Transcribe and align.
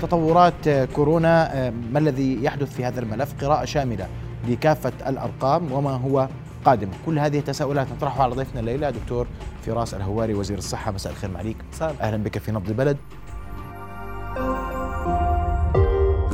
تطورات 0.00 0.68
كورونا 0.68 1.70
ما 1.70 1.98
الذي 1.98 2.44
يحدث 2.44 2.74
في 2.74 2.84
هذا 2.84 3.00
الملف؟ 3.00 3.44
قراءة 3.44 3.64
شاملة 3.64 4.08
لكافة 4.48 4.92
الأرقام 5.06 5.72
وما 5.72 5.90
هو 5.90 6.28
قادم. 6.64 6.88
كل 7.06 7.18
هذه 7.18 7.38
التساؤلات 7.38 7.92
نطرحها 7.92 8.22
على 8.22 8.34
ضيفنا 8.34 8.60
الليلة 8.60 8.90
دكتور 8.90 9.26
فراس 9.62 9.94
الهواري 9.94 10.34
وزير 10.34 10.58
الصحة. 10.58 10.92
مساء 10.92 11.12
الخير 11.12 11.30
معليك 11.30 11.56
أهلا 11.82 12.16
بك 12.16 12.38
في 12.38 12.52
نبض 12.52 12.68
البلد. 12.68 12.96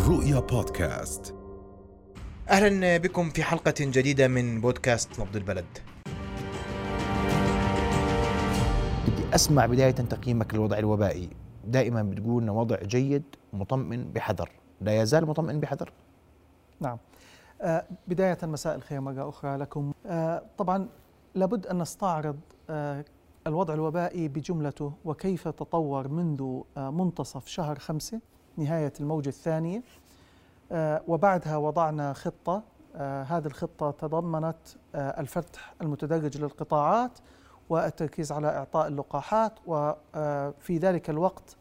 رؤيا 0.09 0.41
بودكاست. 0.41 1.35
أهلا 2.51 2.96
بكم 2.96 3.30
في 3.30 3.43
حلقة 3.43 3.75
جديدة 3.80 4.29
من 4.29 4.61
بودكاست 4.61 5.21
نبض 5.21 5.37
البلد. 5.37 5.64
بدي 9.07 9.35
أسمع 9.35 9.67
بداية 9.67 9.91
تقييمك 9.91 10.55
للوضع 10.55 10.79
الوبائي، 10.79 11.29
دائما 11.67 12.03
بتقول 12.03 12.43
إنه 12.43 12.53
وضع 12.53 12.77
جيد 12.83 13.23
مطمئن 13.53 14.05
بحذر، 14.15 14.51
لا 14.80 15.02
يزال 15.02 15.27
مطمئن 15.27 15.61
بحذر؟ 15.61 15.93
نعم. 16.80 16.98
آه 17.62 17.84
بداية 18.09 18.38
مساء 18.43 18.77
الخير 18.77 19.01
مرة 19.01 19.29
أخرى 19.29 19.57
لكم. 19.57 19.93
آه 20.07 20.43
طبعا 20.59 20.88
لابد 21.34 21.66
أن 21.66 21.79
نستعرض 21.79 22.37
آه 22.71 23.05
الوضع 23.47 23.74
الوبائي 23.74 24.29
بجملته 24.29 24.93
وكيف 25.05 25.48
تطور 25.48 26.09
منذ 26.09 26.60
منتصف 26.77 27.47
شهر 27.47 27.79
خمسة 27.79 28.21
نهاية 28.57 28.93
الموجة 29.01 29.29
الثانية 29.29 29.83
وبعدها 31.09 31.57
وضعنا 31.57 32.12
خطة 32.12 32.62
هذه 32.96 33.46
الخطة 33.46 33.91
تضمنت 33.91 34.57
الفتح 34.95 35.74
المتدرج 35.83 36.38
للقطاعات 36.38 37.19
والتركيز 37.70 38.33
على 38.33 38.48
إعطاء 38.48 38.87
اللقاحات 38.88 39.52
وفي 39.66 40.79
ذلك 40.79 41.11
الوقت 41.11 41.57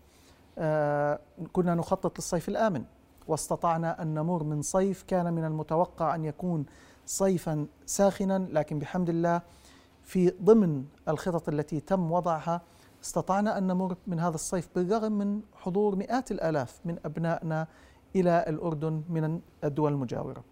كنا 1.54 1.76
نخطط 1.76 2.18
للصيف 2.20 2.50
الآمن 2.50 2.84
واستطعنا 3.28 4.02
أن 4.02 4.14
نمر 4.14 4.44
من 4.44 4.62
صيف 4.62 5.04
كان 5.04 5.34
من 5.34 5.46
المتوقع 5.46 6.16
أن 6.16 6.26
يكون 6.26 6.66
صيفا 7.06 7.68
ساخنا 7.86 8.48
لكن 8.52 8.80
بحمد 8.80 9.10
الله 9.10 9.42
في 10.04 10.30
ضمن 10.44 10.86
الخطط 11.08 11.50
التي 11.50 11.80
تم 11.80 12.12
وضعها 12.12 12.62
استطعنا 13.04 13.58
أن 13.58 13.68
نمر 13.68 13.96
من 14.08 14.20
هذا 14.20 14.36
الصيف 14.36 14.70
بالرغم 14.76 15.12
من 15.12 15.42
حضور 15.54 15.96
مئات 15.96 16.32
الآلاف 16.32 16.80
من 16.86 16.98
أبنائنا 17.06 17.68
إلى 18.16 18.46
الأردن 18.48 19.04
من 19.10 19.40
الدول 19.64 19.92
المجاورة. 19.92 20.44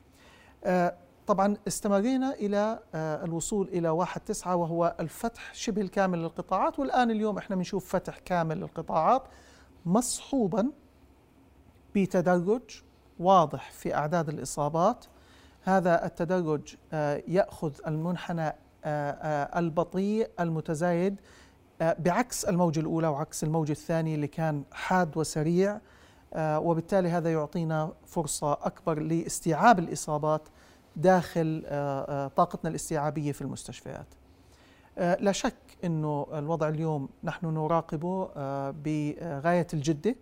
آه، 0.66 0.94
طبعا 1.28 1.58
استمرينا 1.68 2.34
إلى 2.34 2.80
آه، 2.96 3.26
الوصول 3.26 3.68
إلى 3.68 3.90
واحد 3.90 4.22
تسعة 4.22 4.56
وهو 4.56 4.96
الفتح 5.00 5.54
شبه 5.54 5.82
الكامل 5.82 6.20
للقطاعات. 6.20 6.80
والآن 6.80 7.12
اليوم 7.12 7.38
إحنا 7.38 7.56
بنشوف 7.56 7.90
فتح 7.96 8.20
كامل 8.20 8.58
للقطاعات 8.58 9.24
مصحوبا 9.86 10.72
بتدرج 11.96 12.82
واضح 13.20 13.72
في 13.72 13.96
أعداد 13.96 14.30
الإصابات. 14.30 15.06
هذا 15.64 16.06
التدرج 16.06 16.76
آه، 16.94 17.24
يأخذ 17.28 17.72
المنحنى 17.88 18.54
البطيء 19.56 20.30
المتزايد 20.40 21.22
بعكس 21.82 22.46
الموجة 22.46 22.80
الأولى 22.80 23.08
وعكس 23.08 23.44
الموجة 23.44 23.72
الثانية 23.72 24.16
اللي 24.16 24.28
كان 24.28 24.64
حاد 24.72 25.18
وسريع 25.18 25.80
آه، 26.34 26.60
وبالتالي 26.60 27.10
هذا 27.10 27.32
يعطينا 27.32 27.94
فرصة 28.06 28.54
أكبر 28.54 29.00
لاستيعاب 29.00 29.80
الإصابات. 29.80 30.42
داخل 30.96 31.64
آه، 31.66 32.26
آه، 32.26 32.28
طاقتنا 32.28 32.70
الاستيعابية 32.70 33.32
في 33.32 33.42
المستشفيات. 33.42 34.08
لا 34.98 35.32
شك 35.32 35.56
أنه 35.84 36.28
الوضع 36.34 36.68
اليوم 36.70 37.10
نحن 37.24 37.46
نراقبه 37.46 38.30
بغاية 38.72 39.68
الجدة. 39.74 40.16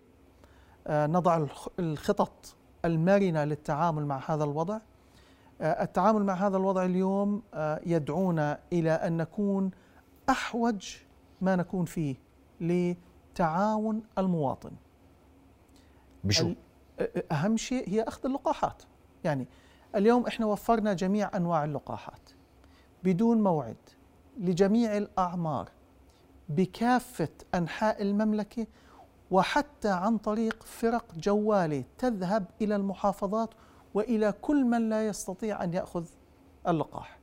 نضع 0.90 1.46
الخطط 1.78 2.54
المرنة 2.84 3.44
للتعامل 3.44 4.06
مع 4.06 4.20
هذا 4.26 4.44
الوضع. 4.44 4.78
التعامل 5.60 6.24
مع 6.24 6.34
هذا 6.34 6.56
الوضع 6.56 6.84
اليوم 6.84 7.42
يدعونا 7.86 8.58
إلى 8.72 8.90
أن 8.90 9.16
نكون 9.16 9.70
أحوج 10.30 10.96
ما 11.40 11.56
نكون 11.56 11.84
فيه 11.84 12.16
لتعاون 12.60 14.02
المواطن. 14.18 14.72
بشو؟ 16.24 16.52
أهم 17.32 17.56
شيء 17.56 17.88
هي 17.88 18.02
أخذ 18.02 18.26
اللقاحات. 18.26 18.82
يعني 19.24 19.46
اليوم 19.96 20.26
إحنا 20.26 20.46
وفرنا 20.46 20.92
جميع 20.92 21.30
أنواع 21.36 21.64
اللقاحات 21.64 22.30
بدون 23.04 23.42
موعد 23.42 23.76
لجميع 24.38 24.96
الأعمار 24.96 25.68
بكافة 26.48 27.28
أنحاء 27.54 28.02
المملكة 28.02 28.66
وحتى 29.30 29.88
عن 29.88 30.18
طريق 30.18 30.62
فرق 30.62 31.04
جواله 31.16 31.84
تذهب 31.98 32.44
إلى 32.62 32.76
المحافظات 32.76 33.50
وإلى 33.94 34.32
كل 34.42 34.64
من 34.64 34.88
لا 34.88 35.06
يستطيع 35.06 35.64
أن 35.64 35.74
يأخذ 35.74 36.04
اللقاح. 36.68 37.18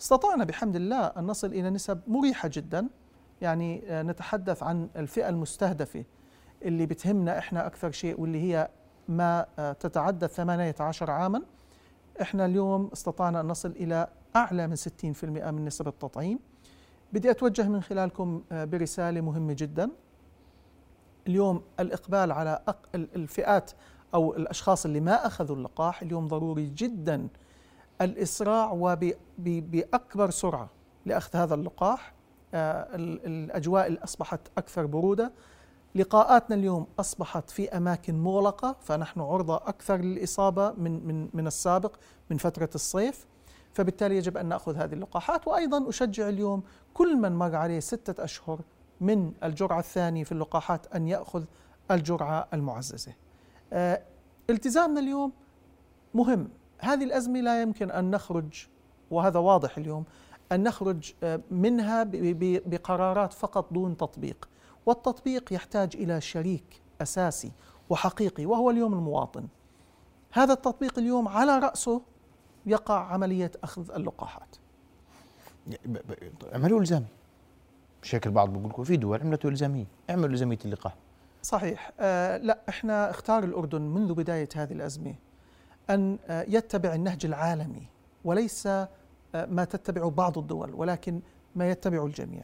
استطعنا 0.00 0.44
بحمد 0.44 0.76
الله 0.76 1.06
أن 1.06 1.26
نصل 1.26 1.46
إلى 1.46 1.70
نسب 1.70 2.00
مريحة 2.06 2.50
جدا 2.52 2.88
يعني 3.40 3.82
نتحدث 3.90 4.62
عن 4.62 4.88
الفئة 4.96 5.28
المستهدفة 5.28 6.04
اللي 6.62 6.86
بتهمنا 6.86 7.38
إحنا 7.38 7.66
أكثر 7.66 7.90
شيء 7.90 8.20
واللي 8.20 8.42
هي 8.42 8.68
ما 9.08 9.46
تتعدى 9.80 10.28
18 10.28 11.10
عاما 11.10 11.42
إحنا 12.22 12.46
اليوم 12.46 12.90
استطعنا 12.92 13.40
أن 13.40 13.46
نصل 13.46 13.70
إلى 13.70 14.08
أعلى 14.36 14.66
من 14.66 14.76
60% 14.76 15.24
من 15.24 15.64
نسب 15.64 15.88
التطعيم. 15.88 16.38
بدي 17.12 17.30
أتوجه 17.30 17.68
من 17.68 17.82
خلالكم 17.82 18.42
آه، 18.52 18.64
برسالة 18.64 19.20
مهمة 19.20 19.52
جدا. 19.58 19.90
اليوم 21.26 21.62
الإقبال 21.80 22.32
على 22.32 22.62
الفئات 22.94 23.70
أو 24.14 24.36
الأشخاص 24.36 24.84
اللي 24.84 25.00
ما 25.00 25.26
أخذوا 25.26 25.56
اللقاح 25.56 26.02
اليوم 26.02 26.28
ضروري 26.28 26.66
جدا. 26.66 27.28
الإسراع 28.00 28.72
وباكبر 28.72 30.30
سرعة 30.30 30.70
لأخذ 31.06 31.36
هذا 31.38 31.54
اللقاح. 31.54 32.14
آه، 32.54 32.88
الأجواء 32.94 34.04
أصبحت 34.04 34.40
أكثر 34.58 34.86
برودة. 34.86 35.32
لقاءاتنا 35.94 36.56
اليوم 36.56 36.86
أصبحت 37.00 37.50
في 37.50 37.68
أماكن 37.68 38.18
مغلقة 38.18 38.76
فنحن 38.80 39.20
عرضة 39.20 39.56
أكثر 39.56 39.96
للإصابة 39.96 40.72
من 40.72 41.06
من 41.06 41.28
من 41.34 41.46
السابق 41.46 41.96
من 42.30 42.36
فترة 42.36 42.70
الصيف 42.74 43.26
فبالتالي 43.72 44.16
يجب 44.16 44.36
أن 44.36 44.46
نأخذ 44.46 44.76
هذه 44.76 44.92
اللقاحات 44.92 45.48
وأيضا 45.48 45.88
أشجع 45.88 46.28
اليوم 46.28 46.62
كل 46.94 47.16
من 47.16 47.32
مر 47.32 47.56
عليه 47.56 47.80
ستة 47.80 48.24
أشهر 48.24 48.60
من 49.00 49.32
الجرعة 49.44 49.78
الثانية 49.78 50.24
في 50.24 50.32
اللقاحات 50.32 50.86
أن 50.94 51.08
يأخذ 51.08 51.44
الجرعة 51.90 52.48
المعززة. 52.52 53.12
آه 53.72 54.02
التزامنا 54.50 55.00
اليوم 55.00 55.32
مهم، 56.14 56.48
هذه 56.78 57.04
الأزمة 57.04 57.40
لا 57.40 57.62
يمكن 57.62 57.90
أن 57.90 58.10
نخرج 58.10 58.66
وهذا 59.10 59.38
واضح 59.38 59.78
اليوم 59.78 60.04
أن 60.52 60.62
نخرج 60.62 61.12
آه، 61.22 61.40
منها 61.50 62.06
بقرارات 62.66 63.32
فقط 63.32 63.72
دون 63.72 63.96
تطبيق. 63.96 64.48
والتطبيق 64.88 65.52
يحتاج 65.52 65.96
إلى 65.96 66.20
شريك 66.20 66.82
أساسي 67.02 67.52
وحقيقي 67.90 68.46
وهو 68.46 68.70
اليوم 68.70 68.92
المواطن. 68.92 69.46
هذا 70.32 70.52
التطبيق 70.52 70.98
اليوم 70.98 71.28
على 71.28 71.58
رأسه 71.58 72.02
يقع 72.66 73.12
عملية 73.12 73.50
أخذ 73.64 73.90
اللقاحات. 73.90 74.56
عملوا 76.52 76.80
إلزامي. 76.80 77.06
بشكل 78.02 78.30
بعض 78.30 78.48
بقول 78.48 78.68
لكم 78.68 78.84
في 78.84 78.96
دول 78.96 79.20
عملته 79.20 79.48
إلزامية، 79.48 79.86
اعملوا 80.10 80.28
إلزامية 80.28 80.58
اللقاح. 80.64 80.94
صحيح، 81.42 81.92
آه 82.00 82.36
لا 82.36 82.58
إحنا 82.68 83.10
اختار 83.10 83.44
الأردن 83.44 83.82
منذ 83.82 84.14
بداية 84.14 84.48
هذه 84.54 84.72
الأزمة 84.72 85.14
أن 85.90 86.18
آه 86.26 86.42
يتبع 86.48 86.94
النهج 86.94 87.26
العالمي 87.26 87.82
وليس 88.24 88.66
آه 88.66 88.88
ما 89.34 89.64
تتبعه 89.64 90.10
بعض 90.10 90.38
الدول 90.38 90.74
ولكن 90.74 91.20
ما 91.56 91.70
يتبعه 91.70 92.06
الجميع. 92.06 92.42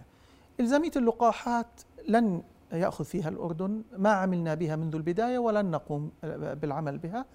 إلزامية 0.61 0.91
اللقاحات 0.97 1.81
لن 2.09 2.43
يأخذ 2.73 3.05
فيها 3.05 3.29
الأردن 3.29 3.83
ما 3.97 4.11
عملنا 4.11 4.55
بها 4.55 4.77
منذ 4.77 4.95
البداية 4.95 5.39
ولن 5.39 5.71
نقوم 5.71 6.11
بالعمل 6.33 6.99
بها. 6.99 7.27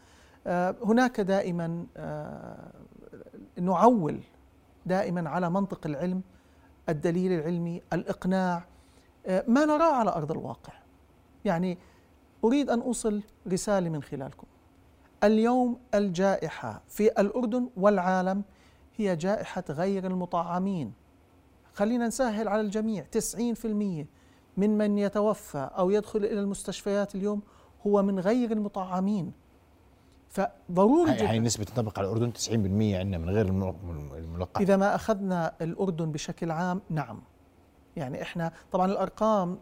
آه، 0.47 0.75
هناك 0.83 1.21
دائما 1.21 1.85
آه، 1.97 2.71
نعول 3.59 4.19
دائما 4.85 5.29
على 5.29 5.49
منطق 5.49 5.87
العلم 5.87 6.21
الدليل 6.89 7.31
العلمي 7.31 7.81
الإقناع. 7.93 8.63
آه، 9.25 9.43
ما 9.47 9.65
نراه 9.65 9.93
على 9.93 10.09
أرض 10.09 10.31
الواقع. 10.31 10.73
يعني 11.45 11.77
أريد 12.43 12.69
أن 12.69 12.79
أوصل 12.79 13.21
رسالة 13.47 13.89
من 13.89 14.03
خلالكم. 14.03 14.47
اليوم 15.23 15.79
الجائحة 15.93 16.81
في 16.87 17.21
الأردن 17.21 17.69
والعالم 17.77 18.43
هي 18.97 19.15
جائحة 19.15 19.63
غير 19.69 20.07
المطعمين. 20.07 20.93
خلينا 21.73 22.07
نسهل 22.07 22.47
على 22.47 22.61
الجميع 22.61 23.05
90% 23.11 24.05
من 24.59 24.77
من 24.77 24.97
يتوفى 24.97 25.69
أو 25.77 25.89
يدخل 25.89 26.19
إلى 26.19 26.39
المستشفيات 26.39 27.15
اليوم 27.15 27.41
هو 27.87 28.03
من 28.03 28.19
غير 28.19 28.51
المطعمين. 28.51 29.31
فضروري 30.29 31.11
هاي, 31.11 31.27
هاي 31.27 31.39
نسبة 31.39 31.63
تنطبق 31.63 31.99
على 31.99 32.07
الأردن 32.07 32.31
90% 32.31 32.51
عندنا 32.51 33.17
من 33.17 33.29
غير 33.29 33.45
الملقح 33.47 34.61
إذا 34.61 34.77
ما 34.77 34.95
أخذنا 34.95 35.53
الأردن 35.61 36.11
بشكل 36.11 36.51
عام 36.51 36.81
نعم. 36.89 37.21
يعني 37.95 38.21
إحنا 38.21 38.51
طبعا 38.71 38.91
الأرقام 38.91 39.55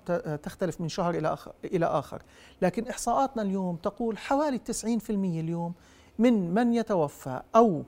تختلف 0.44 0.82
من 0.82 0.90
شهر 0.90 1.16
إلى 1.16 1.34
اخر 1.34 1.52
إلى 1.66 1.86
آخر. 1.86 2.22
لكن 2.62 2.88
إحصاءاتنا 2.88 3.42
اليوم 3.42 3.76
تقول 3.76 4.18
حوالي 4.18 4.58
90% 4.58 5.10
اليوم 5.10 5.74
من 6.20 6.54
من 6.54 6.74
يتوفى 6.74 7.42
أو 7.56 7.84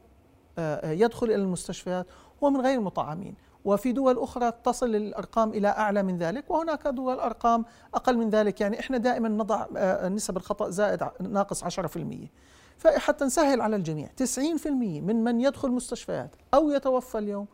آه، 0.58 0.92
يدخل 0.92 1.26
إلى 1.26 1.36
المستشفيات 1.36 2.08
هو 2.44 2.50
من 2.50 2.62
غير 2.62 2.78
المطعمين. 2.80 3.36
وفي 3.66 3.92
دول 3.92 4.20
أخرى 4.20 4.52
تصل 4.64 4.96
الأرقام 4.96 5.50
إلى 5.50 5.68
أعلى 5.68 6.04
من 6.04 6.18
ذلك 6.18 6.52
وهناك 6.52 6.88
دول 6.88 7.20
أرقام 7.20 7.66
أقل 7.94 8.18
من 8.18 8.30
ذلك. 8.30 8.62
يعني 8.62 8.80
إحنا 8.80 8.98
دائما 8.98 9.30
نضع 9.30 9.66
آه، 9.78 10.10
نسب 10.10 10.38
الخطأ 10.38 10.70
زائد 10.70 11.08
ناقص 11.20 11.64
10% 11.64 12.30
فحتى 12.78 13.26
نسهل 13.26 13.62
على 13.62 13.76
الجميع. 13.76 14.10
90% 14.16 15.02
من 15.02 15.24
من 15.24 15.42
يدخل 15.42 15.72
مستشفيات 15.72 16.36
أو 16.54 16.70
يتوفى 16.70 17.18
اليوم 17.18 17.48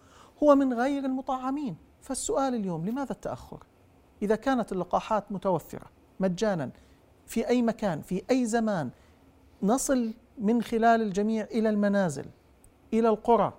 هو 0.43 0.55
من 0.55 0.73
غير 0.73 1.05
المطعمين. 1.05 1.75
فالسؤال 2.01 2.55
اليوم 2.55 2.85
لماذا 2.85 3.11
التأخر؟ 3.11 3.63
إذا 4.21 4.35
كانت 4.35 4.71
اللقاحات 4.71 5.31
متوفرة 5.31 5.85
مجانا 6.19 6.69
في 7.25 7.47
أي 7.47 7.61
مكان 7.61 8.01
في 8.01 8.23
أي 8.31 8.45
زمان 8.45 8.89
نصل 9.63 10.13
من 10.37 10.61
خلال 10.61 11.01
الجميع 11.01 11.43
إلى 11.43 11.69
المنازل 11.69 12.25
إلى 12.93 13.09
القرى 13.09 13.53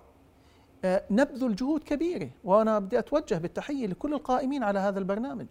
نبذل 1.10 1.54
جهود 1.54 1.84
كبيرة 1.84 2.30
وأنا 2.44 2.78
بدي 2.78 2.98
أتوجه 2.98 3.34
بالتحية 3.34 3.86
لكل 3.86 4.14
القائمين 4.14 4.62
على 4.62 4.78
هذا 4.78 4.98
البرنامج 4.98 5.46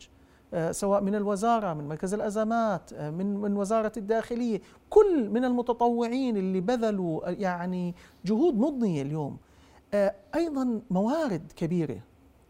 آه، 0.53 0.71
سواء 0.71 1.01
من 1.01 1.15
الوزارة 1.15 1.73
من 1.73 1.87
مركز 1.87 2.13
الأزمات 2.13 2.93
آه، 2.93 3.09
من 3.09 3.37
من 3.37 3.57
وزارة 3.57 3.91
الداخلية 3.97 4.61
كل 4.89 5.29
من 5.29 5.45
المتطوعين 5.45 6.37
اللي 6.37 6.61
بذلوا 6.61 7.27
آه، 7.29 7.31
يعني 7.31 7.95
جهود 8.25 8.57
مضنية 8.57 9.01
اليوم 9.01 9.37
آه، 9.93 10.15
أيضا 10.35 10.81
موارد 10.89 11.51
كبيرة 11.55 11.99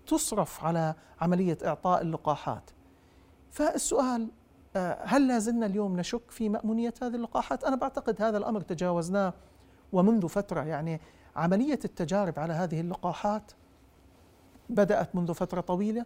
تصرف 0.07 0.65
على 0.65 0.95
عملية 1.21 1.57
إعطاء 1.65 2.01
اللقاحات 2.01 2.69
فالسؤال 3.51 4.27
آه، 4.75 4.97
هل 5.03 5.27
لا 5.27 5.39
زلنا 5.39 5.65
اليوم 5.65 5.99
نشك 5.99 6.31
في 6.31 6.49
مأمونية 6.49 6.93
هذه 7.01 7.15
اللقاحات؟ 7.15 7.63
أنا 7.63 7.75
بعتقد 7.75 8.21
هذا 8.21 8.37
الأمر 8.37 8.61
تجاوزناه 8.61 9.33
ومنذ 9.93 10.27
فترة 10.27 10.61
يعني 10.61 11.01
عملية 11.35 11.79
التجارب 11.85 12.39
على 12.39 12.53
هذه 12.53 12.81
اللقاحات 12.81 13.51
بدأت 14.69 15.15
منذ 15.15 15.33
فترة 15.33 15.61
طويلة 15.61 16.05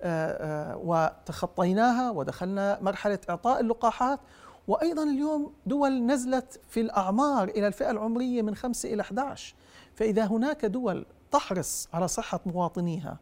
آه، 0.00 0.72
آه، 0.72 0.76
وتخطيناها 0.76 2.10
ودخلنا 2.10 2.78
مرحلة 2.80 3.18
إعطاء 3.30 3.60
اللقاحات. 3.60 4.20
وأيضا 4.68 5.02
اليوم 5.02 5.52
دول 5.66 6.06
نزلت 6.06 6.60
في 6.68 6.80
الأعمار 6.80 7.48
إلى 7.48 7.66
الفئة 7.66 7.90
العمرية 7.90 8.42
من 8.42 8.54
5 8.54 8.94
إلى 8.94 9.02
11 9.02 9.54
فإذا 9.94 10.24
هناك 10.24 10.64
دول 10.64 11.06
تحرص 11.30 11.88
على 11.92 12.08
صحة 12.08 12.40
مواطنيها 12.46 13.18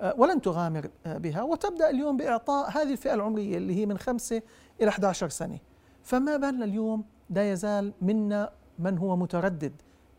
آه، 0.00 0.14
ولن 0.18 0.42
تغامر 0.42 0.90
بها. 1.06 1.42
وتبدأ 1.42 1.90
اليوم 1.90 2.16
بإعطاء 2.16 2.70
هذه 2.70 2.92
الفئة 2.92 3.14
العمرية 3.14 3.56
اللي 3.56 3.74
هي 3.74 3.86
من 3.86 3.98
5 3.98 4.42
إلى 4.80 4.88
11 4.88 5.28
سنة. 5.28 5.58
فما 6.02 6.36
بالنا 6.36 6.64
اليوم؟ 6.64 7.04
لا 7.30 7.52
يزال 7.52 7.92
منا 8.02 8.52
من 8.78 8.98
هو 8.98 9.16
متردد 9.16 9.72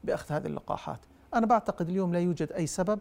بأخذ 0.03 0.36
هذه 0.36 0.48
اللقاحات. 0.48 1.00
أنا 1.33 1.45
بعتقد 1.45 1.89
اليوم 1.89 2.13
لا 2.13 2.19
يوجد 2.19 2.51
أي 2.51 2.68
سبب 2.68 3.00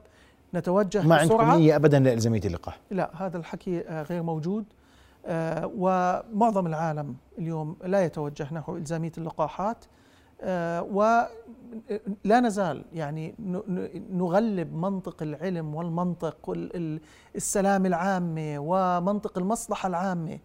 نتوجه 0.55 1.07
ما 1.07 1.17
عندكم 1.17 1.37
بسرعة. 1.37 1.57
نية 1.57 1.77
ابدا 1.77 1.99
لإلزامية 1.99 2.41
اللقاح؟ 2.45 2.79
لا 2.91 3.11
هذا 3.15 3.39
الحكي 3.39 3.81
غير 3.81 4.23
موجود. 4.23 4.65
آه، 5.27 5.71
ومعظم 5.77 6.67
العالم 6.67 7.17
اليوم 7.39 7.77
لا 7.85 8.05
يتوجه 8.05 8.55
نحو 8.55 8.77
إلزامية 8.77 9.13
اللقاحات. 9.19 9.85
آه، 10.43 10.83
ولا 10.83 12.41
نزال 12.41 12.85
يعني 12.93 13.35
نغلب 14.11 14.75
منطق 14.75 15.23
العلم 15.23 15.75
والمنطق 15.75 16.49
والسلام 16.49 17.87
العامة 17.87 18.57
ومنطق 18.59 19.39
المصلحة 19.39 19.87
العامة. 19.87 20.39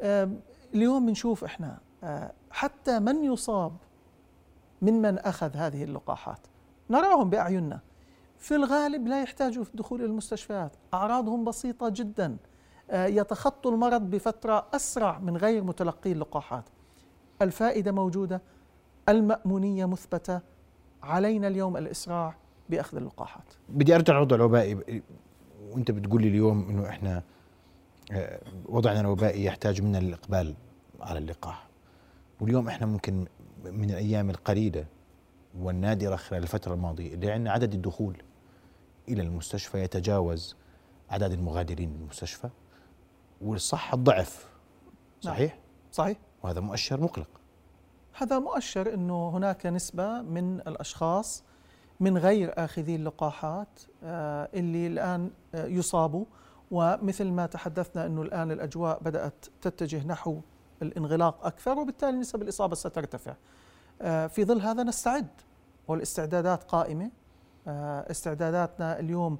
آه، 0.00 0.30
اليوم 0.74 1.06
بنشوف 1.06 1.44
إحنا 1.44 1.78
حتى 2.50 2.98
من 2.98 3.24
يصاب 3.24 3.72
ممن 4.82 5.18
أخذ 5.18 5.56
هذه 5.56 5.84
اللقاحات. 5.84 6.46
نراهم 6.90 7.30
بأعيننا. 7.30 7.80
في 8.38 8.54
الغالب 8.54 9.06
لا 9.06 9.22
يحتاجوا 9.22 9.64
في 9.64 9.70
الدخول 9.70 10.00
إلى 10.00 10.08
المستشفيات. 10.08 10.76
أعراضهم 10.94 11.44
بسيطة 11.44 11.88
جدا. 11.88 12.36
آه، 12.90 13.06
يتخطوا 13.06 13.70
المرض 13.70 14.10
بفترة 14.10 14.66
أسرع 14.74 15.18
من 15.18 15.36
غير 15.36 15.64
متلقي 15.64 16.12
اللقاحات. 16.12 16.64
الفائدة 17.42 17.92
موجودة. 17.92 18.42
المأمونية 19.08 19.86
مثبتة. 19.86 20.40
علينا 21.02 21.48
اليوم 21.48 21.76
الإسراع 21.76 22.34
بأخذ 22.70 22.96
اللقاحات. 22.96 23.44
بدي 23.68 23.94
أرجع 23.94 24.14
للوضع 24.14 24.36
الوبائي 24.36 25.02
وأنت 25.70 25.90
بتقول 25.90 26.22
لي 26.22 26.28
اليوم 26.28 26.68
إنه 26.68 26.88
إحنا 26.88 27.22
آه، 28.12 28.40
وضعنا 28.66 29.00
الوبائي 29.00 29.44
يحتاج 29.44 29.82
منا 29.82 29.98
الاقبال 29.98 30.54
على 31.00 31.18
اللقاح. 31.18 31.66
واليوم 32.40 32.68
إحنا 32.68 32.86
ممكن 32.86 33.26
من 33.64 33.90
الأيام 33.90 34.30
القليلة 34.30 34.86
والنادرة 35.58 36.16
خلال 36.16 36.42
الفترة 36.42 36.74
الماضية 36.74 37.14
اللي 37.14 37.30
عندنا 37.30 37.52
عدد 37.52 37.74
الدخول 37.74 38.22
إلى 39.08 39.22
المستشفى 39.22 39.82
يتجاوز 39.82 40.56
عدد 41.10 41.32
المغادرين 41.32 41.96
للمستشفى 41.96 42.48
والصحه 43.40 43.96
ضعف 43.96 44.48
نعم. 45.24 45.34
صحيح 45.34 45.58
صحيح؟ 45.92 46.18
وهذا 46.42 46.60
مؤشر 46.60 47.00
مقلق 47.00 47.28
هذا 48.18 48.38
مؤشر 48.38 48.94
أنه 48.94 49.28
هناك 49.28 49.66
نسبة 49.66 50.22
من 50.22 50.60
الأشخاص 50.60 51.44
من 52.00 52.18
غير 52.18 52.52
آخذي 52.56 52.96
اللقاحات 52.96 53.80
آه، 54.04 54.48
اللي 54.54 54.86
الآن 54.86 55.30
آه، 55.54 55.66
يصابوا 55.66 56.24
ومثل 56.70 57.24
ما 57.30 57.46
تحدثنا 57.46 58.06
أنه 58.06 58.22
الآن 58.22 58.50
الأجواء 58.50 59.02
بدأت 59.02 59.46
تتجه 59.60 60.06
نحو 60.06 60.40
الانغلاق 60.82 61.46
أكثر 61.46 61.78
وبالتالي 61.78 62.16
نسب 62.16 62.42
الإصابة 62.42 62.74
سترتفع. 62.74 63.34
آه، 64.02 64.26
في 64.26 64.44
ظل 64.44 64.60
هذا 64.60 64.82
نستعد 64.82 65.28
والاستعدادات 65.88 66.64
قائمة. 66.64 67.10
آه، 67.68 68.10
استعداداتنا 68.10 68.98
اليوم 68.98 69.38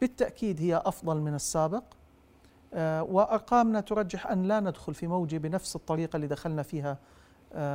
بالتأكيد 0.00 0.60
هي 0.60 0.82
أفضل 0.84 1.20
من 1.20 1.34
السابق. 1.34 1.84
آه، 2.74 3.02
وأرقامنا 3.02 3.80
ترجح 3.80 4.26
أن 4.26 4.42
لا 4.42 4.60
ندخل 4.60 4.94
في 4.94 5.06
موجة 5.06 5.36
بنفس 5.36 5.76
الطريقة 5.76 6.16
اللي 6.16 6.26
دخلنا 6.26 6.62
فيها 6.62 6.98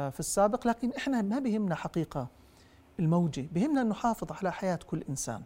في 0.09 0.19
السابق. 0.19 0.67
لكن 0.67 0.91
إحنا 0.97 1.21
ما 1.21 1.39
بهمنا 1.39 1.75
حقيقة 1.75 2.27
الموجة 2.99 3.47
بهمنا 3.51 3.81
أن 3.81 3.89
نحافظ 3.89 4.31
على 4.31 4.51
حياة 4.51 4.79
كل 4.87 5.03
إنسان. 5.09 5.41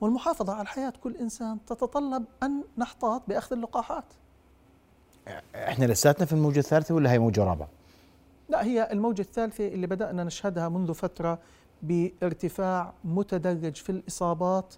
والمحافظة 0.00 0.54
على 0.54 0.66
حياة 0.66 0.92
كل 1.02 1.16
إنسان 1.16 1.64
تتطلب 1.64 2.24
أن 2.42 2.64
نحتاط 2.78 3.22
بأخذ 3.28 3.56
اللقاحات. 3.56 4.04
إحنا 5.54 5.84
لساتنا 5.84 6.26
في 6.26 6.32
الموجة 6.32 6.58
الثالثة 6.58 6.94
ولا 6.94 7.12
هي 7.12 7.18
موجة 7.18 7.44
رابعة؟ 7.44 7.68
لا 8.48 8.64
هي 8.64 8.88
الموجة 8.92 9.20
الثالثة 9.22 9.68
اللي 9.68 9.86
بدأنا 9.86 10.24
نشهدها 10.24 10.68
منذ 10.68 10.94
فترة 10.94 11.38
بارتفاع 11.82 12.92
متدرج 13.04 13.76
في 13.76 13.90
الإصابات. 13.92 14.74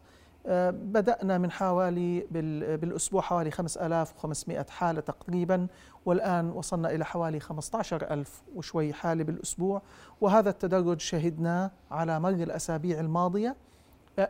آه، 0.47 0.71
بدأنا 0.71 1.39
من 1.39 1.51
حوالي 1.51 2.27
بال- 2.31 2.77
بالأسبوع 2.77 3.23
حوالي 3.23 3.51
5500 3.51 4.67
حالة 4.71 5.01
تقريبا 5.01 5.67
والآن 6.07 6.51
وصلنا 6.51 6.91
إلى 6.91 7.05
حوالي 7.05 7.41
15000 7.41 8.43
وشوي 8.57 8.93
حالة 8.93 9.25
بالأسبوع. 9.25 9.83
وهذا 10.21 10.51
التدرج 10.51 11.01
شهدناه 11.01 11.71
على 11.91 12.21
مر 12.21 12.29
الأسابيع 12.31 13.01
الماضية. 13.01 13.57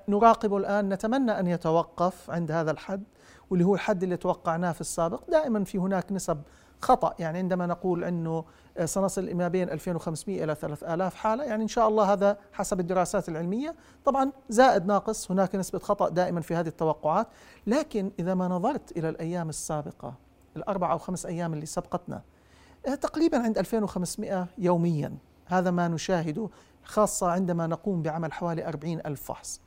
نراقبه 0.09 0.57
الآن 0.57 0.89
نتمنى 0.89 1.41
أن 1.41 1.47
يتوقف 1.47 2.31
عند 2.31 2.51
هذا 2.51 2.71
الحد 2.71 3.03
واللي 3.51 3.65
هو 3.65 3.75
الحد 3.75 4.03
اللي 4.03 4.17
توقعناه 4.17 4.73
في 4.73 4.81
السابق. 4.81 5.31
دائما 5.31 5.65
في 5.65 5.79
هناك 5.79 6.13
نسب 6.13 6.43
خطأ 6.81 7.15
يعني 7.19 7.39
عندما 7.39 7.67
نقول 7.67 8.05
أنه 8.05 8.45
آه، 8.77 8.85
سنصل 8.85 9.35
ما 9.35 9.49
بين 9.49 9.71
2500 9.71 10.45
إلى 10.45 10.55
3000 10.55 11.15
حالة 11.15 11.45
يعني 11.45 11.63
إن 11.63 11.69
شاء 11.69 11.89
الله 11.89 12.13
هذا 12.13 12.39
حسب 12.53 12.81
الدراسات 12.81 13.29
العلمية. 13.29 13.75
طبعا 14.05 14.33
زائد 14.49 14.87
ناقص 14.87 15.31
هناك 15.31 15.55
نسبة 15.55 15.79
خطأ 15.79 16.09
دائما 16.09 16.41
في 16.41 16.55
هذه 16.55 16.69
التوقعات. 16.69 17.27
لكن 17.67 18.11
إذا 18.19 18.35
ما 18.35 18.49
نظرت 18.49 18.97
إلى 18.97 19.09
الأيام 19.09 19.49
السابقة 19.49 20.15
الأربع 20.57 20.93
أو 20.93 20.99
خمس 20.99 21.27
أيام 21.27 21.55
اللي 21.55 21.67
سبقتنا 21.67 22.23
آه، 22.87 22.95
تقريبا 22.95 23.39
عند 23.39 23.59
2500 23.59 24.47
يوميا 24.59 25.17
هذا 25.47 25.71
ما 25.71 25.89
نشاهده 25.89 26.49
خاصة 26.85 27.31
عندما 27.31 27.67
نقوم 27.67 28.03
بعمل 28.03 28.33
حوالي 28.33 28.69
40 28.69 29.01
ألف 29.07 29.23
فحص. 29.23 29.61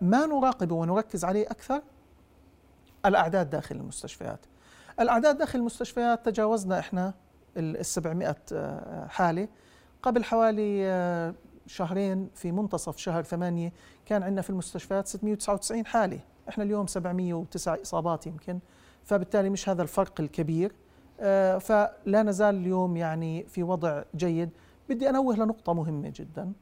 ما 0.00 0.26
نراقبه 0.26 0.74
ونركز 0.74 1.24
عليه 1.24 1.46
أكثر 1.46 1.82
الأعداد 3.06 3.50
داخل 3.50 3.76
المستشفيات. 3.76 4.40
الأعداد 5.00 5.38
داخل 5.38 5.58
المستشفيات 5.58 6.24
تجاوزنا 6.28 6.78
إحنا 6.78 7.14
ال 7.56 7.86
700 7.86 8.36
آه، 8.52 9.06
حالة. 9.06 9.48
قبل 10.02 10.24
حوالي 10.24 10.86
آه، 10.86 11.34
شهرين 11.66 12.30
في 12.34 12.52
منتصف 12.52 12.96
شهر 12.96 13.22
ثمانية 13.22 13.72
كان 14.06 14.22
عندنا 14.22 14.42
في 14.42 14.50
المستشفيات 14.50 15.06
699 15.06 15.86
حالة. 15.86 16.20
إحنا 16.48 16.64
اليوم 16.64 16.86
709 16.86 17.82
إصابات 17.82 18.26
يمكن. 18.26 18.58
فبالتالي 19.04 19.50
مش 19.50 19.68
هذا 19.68 19.82
الفرق 19.82 20.20
الكبير. 20.20 20.72
فلا 21.60 22.22
نزال 22.22 22.54
اليوم 22.54 22.96
يعني 22.96 23.44
في 23.44 23.62
وضع 23.62 24.02
جيد. 24.16 24.50
بدي 24.88 25.08
أنوه 25.08 25.36
لنقطة 25.36 25.72
مهمة 25.72 26.12
جدا. 26.14 26.52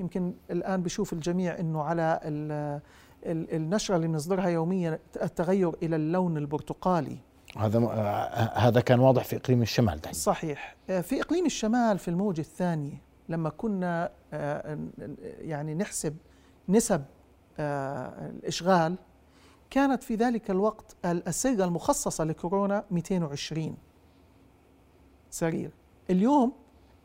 يمكن 0.00 0.34
الآن 0.50 0.82
بشوف 0.82 1.12
الجميع 1.12 1.58
أنه 1.60 1.82
على 1.82 2.20
ال- 2.24 2.80
ال- 3.26 3.54
النشرة 3.56 3.96
اللي 3.96 4.06
بنصدرها 4.08 4.48
يوميا 4.48 4.98
التغير 5.22 5.74
إلى 5.82 5.96
اللون 5.96 6.36
البرتقالي. 6.36 7.18
هذا 7.56 7.78
آه، 7.78 8.58
هذا 8.58 8.80
كان 8.80 9.00
واضح 9.00 9.24
في 9.24 9.36
إقليم 9.36 9.62
الشمال 9.62 9.98
تحديدا 10.00 10.18
صحيح. 10.22 10.76
آه، 10.90 11.00
في 11.00 11.20
إقليم 11.20 11.46
الشمال 11.46 11.98
في 11.98 12.08
الموجة 12.08 12.40
الثانية 12.40 13.02
لما 13.28 13.48
كنا 13.50 14.10
آه، 14.32 14.78
يعني 15.40 15.74
نحسب 15.74 16.16
نسب 16.68 17.04
الإشغال 17.60 18.96
كانت 19.70 20.02
في 20.02 20.14
ذلك 20.14 20.50
الوقت 20.50 20.96
السرقة 21.04 21.64
المخصصة 21.64 22.24
لكورونا 22.24 22.84
220 22.90 23.76
سرير. 25.30 25.70
اليوم 26.10 26.52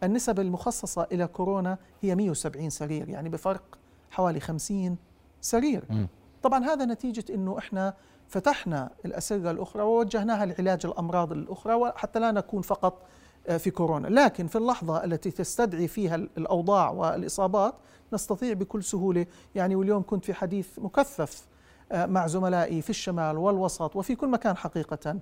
النسب 0.04 0.40
المخصصة 0.40 1.08
إلى 1.12 1.28
كورونا 1.28 1.78
هي 2.02 2.16
170 2.16 2.70
سرير 2.70 3.10
يعني 3.10 3.30
بفرق 3.30 3.78
حوالي 4.12 4.40
50 4.40 4.98
سرير 5.42 5.84
مم. 5.90 6.08
طبعا 6.44 6.66
هذا 6.66 6.86
نتيجة 6.86 7.26
أنه 7.34 7.58
إحنا 7.58 7.94
فتحنا 8.28 8.90
الأسرة 9.06 9.52
الأخرى 9.52 9.84
ووجهناها 9.84 10.46
لعلاج 10.46 10.86
الأمراض 10.86 11.32
الأخرى 11.32 11.74
وحتى 11.74 12.20
لا 12.20 12.32
نكون 12.32 12.62
فقط 12.62 13.02
آه، 13.48 13.58
في 13.58 13.72
كورونا 13.72 14.08
لكن 14.08 14.48
في 14.48 14.58
اللحظة 14.58 15.04
التي 15.04 15.32
تستدعي 15.32 15.88
فيها 15.88 16.16
الأوضاع 16.16 16.90
والإصابات 16.90 17.76
نستطيع 18.14 18.54
بكل 18.54 18.84
سهولة 18.84 19.26
يعني 19.56 19.76
واليوم 19.76 20.04
كنت 20.08 20.26
في 20.26 20.34
حديث 20.34 20.80
مكثف 20.80 21.46
آه، 21.92 22.06
مع 22.06 22.28
زملائي 22.28 22.82
في 22.82 22.90
الشمال 22.90 23.38
والوسط 23.38 23.96
وفي 23.96 24.16
كل 24.16 24.28
مكان 24.28 24.58
حقيقة 24.58 25.20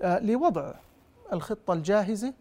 آه، 0.00 0.18
لوضع 0.18 0.72
الخطة 1.32 1.72
الجاهزة 1.72 2.34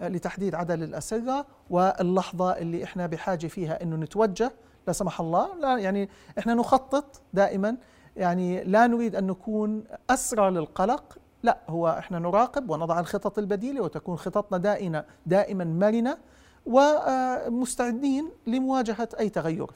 لتحديد 0.00 0.54
عدد 0.54 0.82
الأسرة 0.82 1.46
واللحظة 1.70 2.50
اللي 2.58 2.84
إحنا 2.84 3.06
بحاجة 3.06 3.46
فيها 3.46 3.82
إنه 3.82 3.96
نتوجه 3.96 4.52
لا 4.86 4.92
سمح 4.92 5.20
الله 5.20 5.54
لا 5.54 5.78
يعني 5.78 6.08
إحنا 6.38 6.54
نخطط 6.54 7.20
دائما 7.32 7.76
يعني 8.16 8.64
لا 8.64 8.86
نريد 8.86 9.16
أن 9.16 9.26
نكون 9.26 9.84
أسرى 10.10 10.50
للقلق 10.50 11.18
لا 11.42 11.58
هو 11.68 11.88
إحنا 11.88 12.18
نراقب 12.18 12.70
ونضع 12.70 13.00
الخطط 13.00 13.38
البديلة 13.38 13.80
وتكون 13.80 14.16
خططنا 14.16 14.58
دائما 14.58 15.04
دائما 15.26 15.64
مرنة 15.64 16.18
ومستعدين 16.66 18.30
لمواجهة 18.46 19.08
أي 19.18 19.28
تغير. 19.28 19.66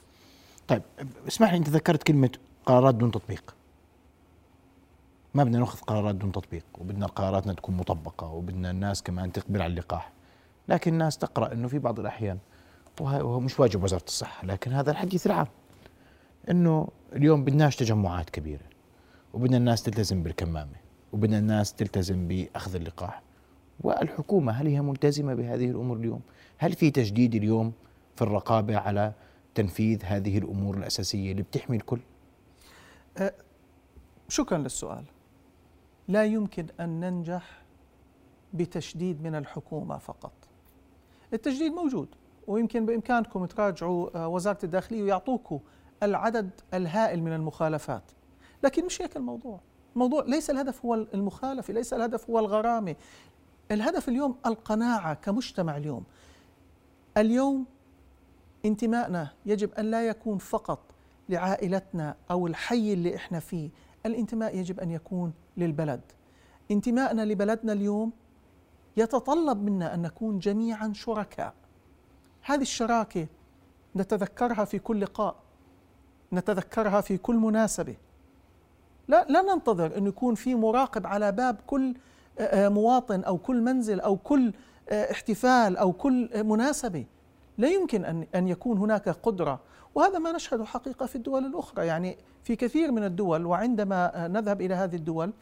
طيب 0.67 0.81
اسمح 1.27 1.51
لي 1.51 1.57
أنت 1.57 1.69
ذكرت 1.69 2.03
كلمة 2.03 2.29
قرارات 2.65 2.95
دون 2.95 3.11
تطبيق. 3.11 3.55
ما 5.33 5.43
بدنا 5.43 5.59
ناخذ 5.59 5.79
قرارات 5.79 6.15
دون 6.15 6.31
تطبيق 6.31 6.63
وبدنا 6.79 7.05
قراراتنا 7.05 7.53
تكون 7.53 7.77
مطبقة 7.77 8.27
وبدنا 8.27 8.71
الناس 8.71 9.03
كمان 9.03 9.31
تقبل 9.31 9.61
على 9.61 9.71
اللقاح 9.71 10.11
لكن 10.67 10.93
الناس 10.93 11.17
تقرأ 11.17 11.53
إنه 11.53 11.67
في 11.67 11.79
بعض 11.79 11.99
الأحيان 11.99 12.37
وه- 13.01 13.23
وهو 13.23 13.39
مش 13.39 13.59
واجب 13.59 13.83
وزارة 13.83 14.03
الصحة 14.07 14.45
لكن 14.45 14.71
هذا 14.73 14.91
الحديث 14.91 15.27
العام 15.27 15.47
إنه 16.51 16.87
اليوم 17.13 17.43
بدناش 17.45 17.75
تجمعات 17.75 18.29
كبيرة 18.29 18.63
وبدنا 19.33 19.57
الناس 19.57 19.83
تلتزم 19.83 20.23
بالكمامة 20.23 20.75
وبدنا 21.13 21.37
الناس 21.37 21.73
تلتزم 21.73 22.27
بأخذ 22.27 22.75
اللقاح 22.75 23.21
والحكومة 23.81 24.51
هل 24.51 24.67
هي 24.67 24.81
ملتزمة 24.81 25.33
بهذه 25.33 25.69
الأمور 25.69 25.97
اليوم؟ 25.97 26.21
هل 26.57 26.73
في 26.73 26.91
تجديد 26.91 27.35
اليوم 27.35 27.73
في 28.15 28.21
الرقابة 28.21 28.77
على 28.77 29.13
تنفيذ 29.55 30.05
هذه 30.05 30.37
الأمور 30.37 30.77
الأساسية 30.77 31.31
اللي 31.31 31.41
بتحمي 31.43 31.77
الكل؟ 31.77 31.99
شكرا 34.29 34.57
للسؤال 34.57 35.03
لا 36.09 36.25
يمكن 36.25 36.65
أن 36.79 36.99
ننجح 36.99 37.61
بتشديد 38.53 39.23
من 39.23 39.35
الحكومة 39.35 39.97
فقط. 39.97 40.31
التجديد 41.33 41.71
موجود 41.71 42.07
ويمكن 42.47 42.85
بإمكانكم 42.85 43.45
تراجعوا 43.45 44.17
آه، 44.17 44.27
وزارة 44.27 44.59
الداخلية 44.63 45.03
ويعطوكم 45.03 45.59
العدد 46.03 46.49
الهائل 46.73 47.23
من 47.23 47.33
المخالفات. 47.33 48.03
لكن 48.63 48.85
مش 48.85 49.01
هيك 49.01 49.17
الموضوع. 49.17 49.59
الموضوع 49.93 50.23
ليس 50.23 50.49
الهدف 50.49 50.85
هو 50.85 50.93
المخالفة 50.93 51.73
ليس 51.73 51.93
الهدف 51.93 52.29
هو 52.29 52.39
الغرامة. 52.39 52.95
الهدف 53.71 54.09
اليوم 54.09 54.35
القناعة 54.45 55.13
كمجتمع 55.13 55.77
اليوم. 55.77 56.03
اليوم 57.17 57.65
انتمائنا 58.65 59.29
يجب 59.45 59.73
أن 59.73 59.91
لا 59.91 60.07
يكون 60.07 60.37
فقط 60.37 60.79
لعائلتنا 61.29 62.15
أو 62.31 62.47
الحي 62.47 62.93
اللي 62.93 63.15
إحنا 63.15 63.39
فيه. 63.39 63.69
الانتماء 64.05 64.57
يجب 64.57 64.79
أن 64.79 64.91
يكون 64.91 65.33
للبلد. 65.59 66.01
انتمائنا 66.71 67.21
لبلدنا 67.21 67.73
اليوم 67.73 68.11
يتطلب 68.97 69.63
منا 69.63 69.93
أن 69.93 70.01
نكون 70.01 70.39
جميعا 70.39 70.93
شركاء. 70.93 71.53
هذه 72.41 72.61
الشراكة 72.61 73.27
نتذكرها 73.95 74.65
في 74.65 74.79
كل 74.79 75.01
لقاء 75.01 75.35
نتذكرها 76.33 77.01
في 77.01 77.17
كل 77.17 77.35
مناسبة. 77.35 77.95
لا 79.07 79.25
لا 79.29 79.41
ننتظر 79.41 79.97
انه 79.97 80.07
يكون 80.07 80.35
في 80.35 80.55
مراقب 80.55 81.07
على 81.07 81.31
باب 81.31 81.57
كل 81.67 81.95
آه، 82.39 82.65
آه، 82.65 82.69
مواطن 82.69 83.23
أو 83.23 83.37
كل 83.37 83.61
منزل 83.61 83.99
أو 83.99 84.17
كل 84.17 84.53
آه، 84.89 85.11
احتفال 85.11 85.77
أو 85.77 85.93
كل 85.93 86.43
مناسبة. 86.43 87.05
لا 87.59 87.67
يمكن 87.67 88.05
ان 88.05 88.27
أن 88.35 88.47
يكون 88.47 88.77
هناك 88.77 89.09
قدرة. 89.09 89.59
وهذا 89.95 90.19
ما 90.19 90.31
نشهده 90.31 90.65
حقيقة 90.65 91.05
في 91.05 91.15
الدول 91.15 91.45
الأخرى. 91.45 91.85
يعني 91.85 92.17
في 92.43 92.55
كثير 92.55 92.91
من 92.91 93.03
الدول 93.03 93.45
وعندما 93.45 94.27
نذهب 94.27 94.61
إلى 94.61 94.73
هذه 94.73 94.95
الدول 94.95 95.33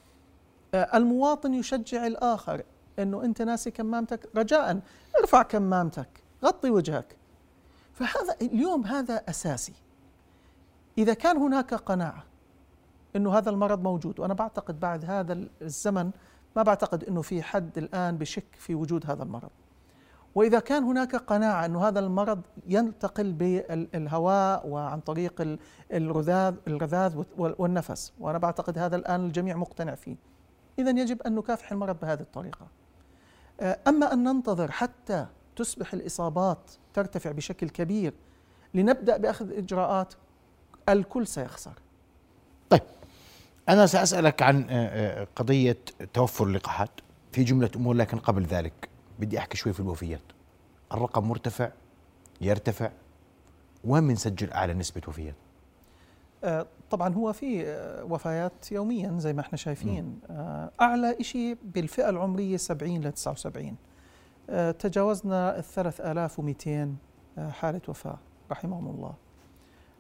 آه، 0.74 0.97
المواطن 0.97 1.53
يشجع 1.53 2.07
الآخر 2.07 2.63
إنه 3.00 3.24
أنت 3.24 3.41
ناسي 3.41 3.71
كمامتك. 3.71 4.29
رجاء 4.36 4.79
ارفع 5.19 5.41
كمامتك 5.41 6.24
غطي 6.45 6.69
وجهك. 6.69 7.15
فهذا 7.93 8.36
اليوم 8.41 8.86
هذا 8.86 9.24
أساسي. 9.29 9.74
إذا 10.97 11.13
كان 11.13 11.38
هناك 11.38 11.74
قناعة 11.74 12.24
إنه 13.15 13.38
هذا 13.38 13.50
المرض 13.50 13.83
موجود 13.83 14.19
وأنا 14.19 14.33
بعتقد 14.33 14.79
بعد 14.79 15.05
هذا 15.05 15.47
الزمن 15.62 16.12
ما 16.55 16.63
بعتقد 16.63 17.03
إنه 17.03 17.21
في 17.21 17.43
حد 17.43 17.77
الآن 17.77 18.17
بشك 18.17 18.45
في 18.57 18.75
وجود 18.75 19.12
هذا 19.12 19.24
المرض. 19.24 19.50
وإذا 20.38 20.60
كان 20.60 20.84
هناك 20.84 21.15
قناعة 21.15 21.65
انه 21.65 21.88
هذا 21.88 22.00
المرض 22.00 22.41
ينتقل 22.67 23.32
بالهواء 23.34 24.67
وعن 24.67 25.00
طريق 25.00 25.41
ال- 25.41 25.60
الرذاذ 25.94 26.56
الرذاذ 26.67 27.24
وال- 27.38 27.56
والنفس 27.58 28.13
وأنا 28.20 28.38
بعتقد 28.38 28.77
هذا 28.77 28.96
الآن 28.96 29.25
الجميع 29.25 29.56
مقتنع 29.56 29.96
فيه. 29.96 30.15
اذا 30.79 30.89
يجب 30.89 31.22
أن 31.22 31.36
نكافح 31.36 31.72
المرض 31.72 32.00
بهذه 32.00 32.20
الطريقة. 32.22 32.67
آه، 33.60 33.77
أما 33.88 34.13
أن 34.13 34.24
ننتظر 34.24 34.72
حتى 34.72 35.25
تصبح 35.56 35.94
الإصابات 35.94 36.72
ترتفع 36.94 37.32
بشكل 37.32 37.70
كبير 37.70 38.13
لنبدأ 38.74 39.17
بأخذ 39.17 39.58
إجراءات 39.58 40.13
الكل 40.89 41.27
سيخسر. 41.27 41.74
طيب 42.70 42.82
أنا 43.70 43.86
سأسألك 43.86 44.41
عن 44.41 44.67
آه، 44.70 45.22
آه، 45.22 45.27
قضية 45.36 45.77
توفر 46.13 46.46
اللقاحات 46.46 46.91
في 47.32 47.44
جملة 47.44 47.70
أمور 47.75 47.96
لكن 47.96 48.17
قبل 48.17 48.44
ذلك. 48.44 48.87
بدي 49.19 49.39
أحكي 49.39 49.57
شوي 49.57 49.74
في 49.74 49.79
الوفيات. 49.79 50.21
الرقم 50.91 51.27
مرتفع 51.27 51.71
يرتفع 52.41 52.91
وين 53.83 54.07
بنسجل 54.07 54.51
أعلى 54.51 54.74
نسبة 54.74 55.01
وفيات؟ 55.07 55.36
آه، 56.43 56.67
طبعا 56.91 57.13
هو 57.13 57.33
في 57.33 57.67
آه، 57.67 58.03
وفيات 58.03 58.71
يوميا 58.71 59.15
زي 59.19 59.33
ما 59.33 59.41
إحنا 59.41 59.57
شايفين. 59.57 60.19
آه، 60.29 60.71
أعلى 60.81 61.17
شيء 61.21 61.57
بالفئة 61.63 62.09
العمرية 62.09 62.57
70 62.57 63.01
ل 63.01 63.12
79 63.12 63.75
آه، 64.50 64.71
تجاوزنا 64.71 65.57
ال 65.57 65.63
3200 65.63 66.95
آه، 67.38 67.50
حالة 67.50 67.81
وفاة 67.88 68.17
رحمهم 68.51 68.88
الله. 68.88 69.13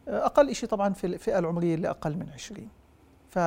أقل 0.07 0.55
شيء 0.55 0.69
طبعا 0.69 0.93
في 0.93 1.07
الفئة 1.07 1.39
العمرية 1.39 1.75
اللي 1.75 1.89
أقل 1.89 2.17
من 2.17 2.29
20 2.33 2.69
ف 3.29 3.39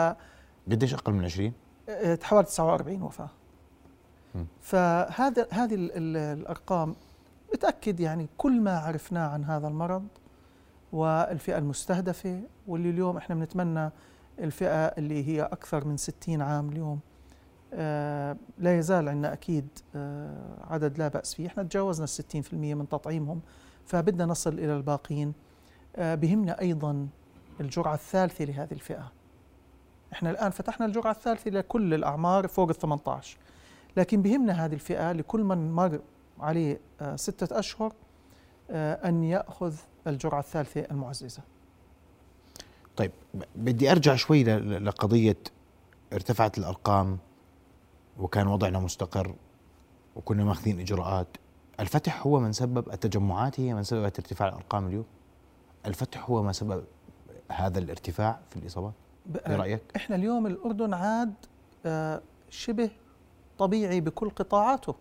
قديش 0.71 0.95
أقل 0.95 1.13
من 1.13 1.25
20 1.25 1.53
آه، 1.89 2.19
حوالي 2.23 2.47
49 2.47 3.03
وفاة. 3.03 3.29
فهذا 4.61 5.47
هذه 5.51 5.75
ال- 5.75 5.93
ال- 5.97 6.17
الأرقام 6.41 6.95
بتأكد 7.53 8.01
يعني 8.01 8.29
كل 8.39 8.61
ما 8.61 8.79
عرفناه 8.79 9.29
عن 9.29 9.45
هذا 9.45 9.69
المرض 9.69 10.07
والفئة 10.93 11.59
المستهدفة 11.59 12.43
واللي 12.67 12.91
اليوم 12.91 13.17
إحنا 13.17 13.35
بنتمنى 13.35 13.91
الفئة 14.39 14.87
اللي 14.87 15.29
هي 15.29 15.43
أكثر 15.43 15.85
من 15.85 15.97
60 15.97 16.43
عام 16.43 16.69
اليوم 16.69 17.01
آه، 17.75 18.37
لا 18.59 18.79
يزال 18.79 19.09
عندنا 19.09 19.33
أكيد 19.33 19.69
آه، 19.97 20.57
عدد 20.71 20.99
لا 20.99 21.09
بأس 21.09 21.35
فيه. 21.35 21.47
إحنا 21.47 21.63
تجاوزنا 21.63 22.05
ال 22.05 22.09
60% 22.45 22.55
من 22.75 22.89
تطعيمهم 22.89 23.41
فبدنا 23.87 24.27
نصل 24.27 24.53
إلى 24.59 24.77
الباقين. 24.77 25.33
آه، 25.97 26.15
بهمنا 26.15 26.61
أيضا 26.61 27.09
الجرعة 27.61 27.95
الثالثة 27.95 28.45
لهذه 28.45 28.73
الفئة. 28.73 29.13
إحنا 30.13 30.31
الآن 30.31 30.51
فتحنا 30.51 30.87
الجرعة 30.87 31.11
الثالثة 31.13 31.51
لكل 31.51 31.95
الأعمار 31.95 32.49
فوق 32.49 32.69
ال 32.69 32.75
18 32.79 33.39
لكن 33.97 34.23
بهمنا 34.23 34.65
هذه 34.65 34.75
الفئة 34.75 35.13
لكل 35.13 35.45
من 35.45 35.73
مر 35.73 36.01
عليه 36.41 36.81
آه، 37.01 37.17
ستة 37.17 37.59
أشهر 37.59 37.93
آه، 38.71 39.09
أن 39.09 39.25
يأخذ 39.25 39.75
الجرعة 40.07 40.41
الثالثة 40.41 40.81
المعززة. 40.81 41.43
طيب 42.97 43.11
بدي 43.57 43.91
أرجع 43.91 44.15
شوي 44.15 44.45
لقضية 44.79 45.37
ارتفعت 46.13 46.59
الأرقام 46.59 47.19
وكان 48.19 48.47
وضعنا 48.47 48.79
مستقر 48.79 49.35
وكنا 50.17 50.45
ماخذين 50.45 50.81
إجراءات. 50.81 51.27
الفتح 51.81 52.27
هو 52.27 52.41
من 52.41 52.53
سبب 52.53 52.93
التجمعات 52.93 53.61
هي 53.61 53.75
من 53.75 53.83
سببت 53.83 54.19
ارتفاع 54.19 54.49
الأرقام 54.49 54.87
اليوم؟ 54.87 55.05
الفتح 55.87 56.31
هو 56.31 56.43
ما 56.43 56.53
سبب 56.53 56.85
هذا 57.53 57.79
الارتفاع 57.79 58.41
في 58.51 58.57
الإصابات؟ 58.57 58.93
برأيك؟ 59.27 59.83
إحنا 59.97 60.17
اليوم 60.17 60.47
الأردن 60.47 60.95
عاد 60.95 61.35
آه، 61.87 62.23
شبه 62.51 62.91
طبيعي 63.61 64.01
بكل 64.01 64.31
قطاعاته. 64.31 64.95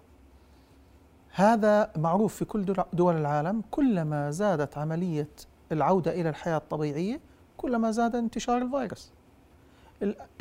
هذا 1.31 1.91
معروف 1.97 2.35
في 2.35 2.45
كل 2.45 2.75
دول 2.93 3.15
العالم. 3.15 3.63
كلما 3.71 4.31
زادت 4.31 4.77
عملية 4.77 5.29
العودة 5.71 6.11
إلى 6.11 6.29
الحياة 6.29 6.57
الطبيعية 6.57 7.19
كلما 7.57 7.91
زاد 7.91 8.15
انتشار 8.15 8.57
الفيروس. 8.61 9.11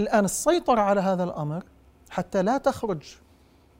الآن 0.01 0.25
السيطرة 0.25 0.81
على 0.81 1.01
هذا 1.01 1.25
الأمر 1.25 1.65
حتى 2.11 2.43
لا 2.43 2.59
تخرج 2.59 3.03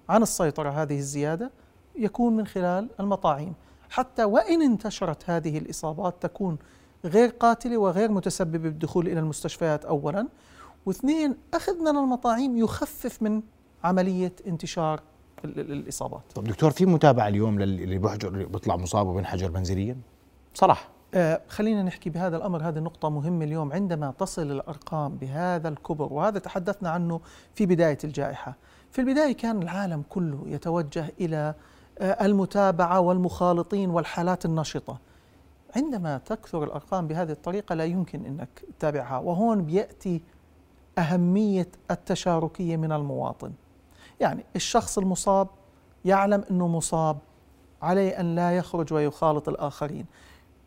عن 0.09 0.23
السيطرة 0.23 0.71
هذه 0.71 0.99
الزيادة 0.99 1.51
يكون 1.97 2.37
من 2.37 2.47
خلال 2.47 2.89
المطاعيم 3.01 3.55
حتى 3.91 4.25
وإن 4.25 4.63
انتشرت 4.63 5.31
هذه 5.31 5.59
الإصابات 5.59 6.15
تكون 6.21 6.59
غير 7.05 7.29
قاتلة 7.29 7.77
وغير 7.77 8.11
متسببة 8.11 8.59
بالدخول 8.59 9.09
إلى 9.09 9.21
المستشفيات 9.21 9.85
اولا. 9.85 10.29
واثنين 10.87 11.37
اخذ 11.55 11.79
من 11.79 11.89
المطاعيم 11.89 12.57
يخفف 12.57 13.23
من 13.23 13.43
عملية 13.85 14.33
انتشار 14.47 15.01
الإصابات. 15.45 16.23
طب 16.35 16.45
دكتور 16.45 16.71
في 16.71 16.87
متابعة 16.87 17.29
اليوم 17.29 17.59
للي 17.59 17.99
بيحجر 17.99 18.47
بيطلع 18.47 18.77
مصاب 18.77 19.07
وبينحجر 19.07 19.51
منزليا؟ 19.51 19.97
صراحة 20.55 20.89
آه 21.15 21.41
خلينا 21.49 21.83
نحكي 21.83 22.11
بهذا 22.11 22.37
الأمر 22.37 22.69
هذه 22.69 22.79
نقطة 22.79 23.09
مهمة 23.11 23.45
اليوم 23.45 23.73
عندما 23.73 24.15
تصل 24.19 24.51
الأرقام 24.51 25.17
بهذا 25.17 25.69
الكبر 25.69 26.13
وهذا 26.13 26.39
تحدثنا 26.39 26.91
عنه 26.91 27.21
في 27.55 27.67
بداية 27.67 27.99
الجائحة. 28.05 28.55
في 28.91 29.01
البداية 29.01 29.33
كان 29.33 29.63
العالم 29.63 30.03
كله 30.09 30.43
يتوجه 30.47 31.13
إلى 31.21 31.55
آه 31.99 32.27
المتابعة 32.27 33.01
والمخالطين 33.01 33.91
والحالات 33.91 34.45
النشطة. 34.45 34.99
عندما 35.77 36.19
تكثر 36.19 36.65
الأرقام 36.65 37.07
بهذه 37.07 37.31
الطريقة 37.31 37.75
لا 37.75 37.85
يمكن 37.85 38.27
إنك 38.27 38.49
تتابعها 38.79 39.19
وهون 39.19 39.63
بيأتي 39.63 40.23
أهمية 40.99 41.69
التشاركية 41.91 42.77
من 42.77 42.93
المواطن. 42.93 43.53
يعني 44.21 44.45
الشخص 44.57 44.99
المصاب 44.99 45.49
يعلم 46.05 46.45
إنه 46.51 46.69
مصاب 46.69 47.19
عليه 47.83 48.21
أن 48.21 48.35
لا 48.35 48.57
يخرج 48.57 48.93
ويخالط 48.93 49.49
الآخرين. 49.49 50.07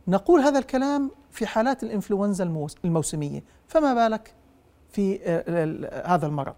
نقول 0.08 0.42
هذا 0.42 0.60
الكلام 0.60 1.12
في 1.32 1.48
حالات 1.48 1.84
الإنفلونزا 1.84 2.44
الموسمية. 2.86 3.44
فما 3.68 3.94
بالك 3.94 4.34
في 4.90 5.20
هذا 6.06 6.28
المرض؟ 6.28 6.56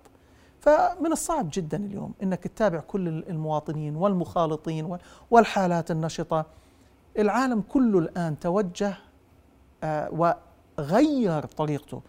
فمن 0.60 1.12
الصعب 1.12 1.50
جدا 1.54 1.78
اليوم 1.78 2.14
إنك 2.24 2.44
تتابع 2.48 2.80
كل 2.80 3.08
المواطنين 3.08 3.96
والمخالطين 3.96 4.98
والحالات 5.32 5.92
النشطة. 5.92 6.46
العالم 7.20 7.62
كله 7.62 8.00
الآن 8.00 8.40
توجه 8.40 8.98
آه، 9.84 10.36
وغير 10.80 11.46
طريقته. 11.46 12.02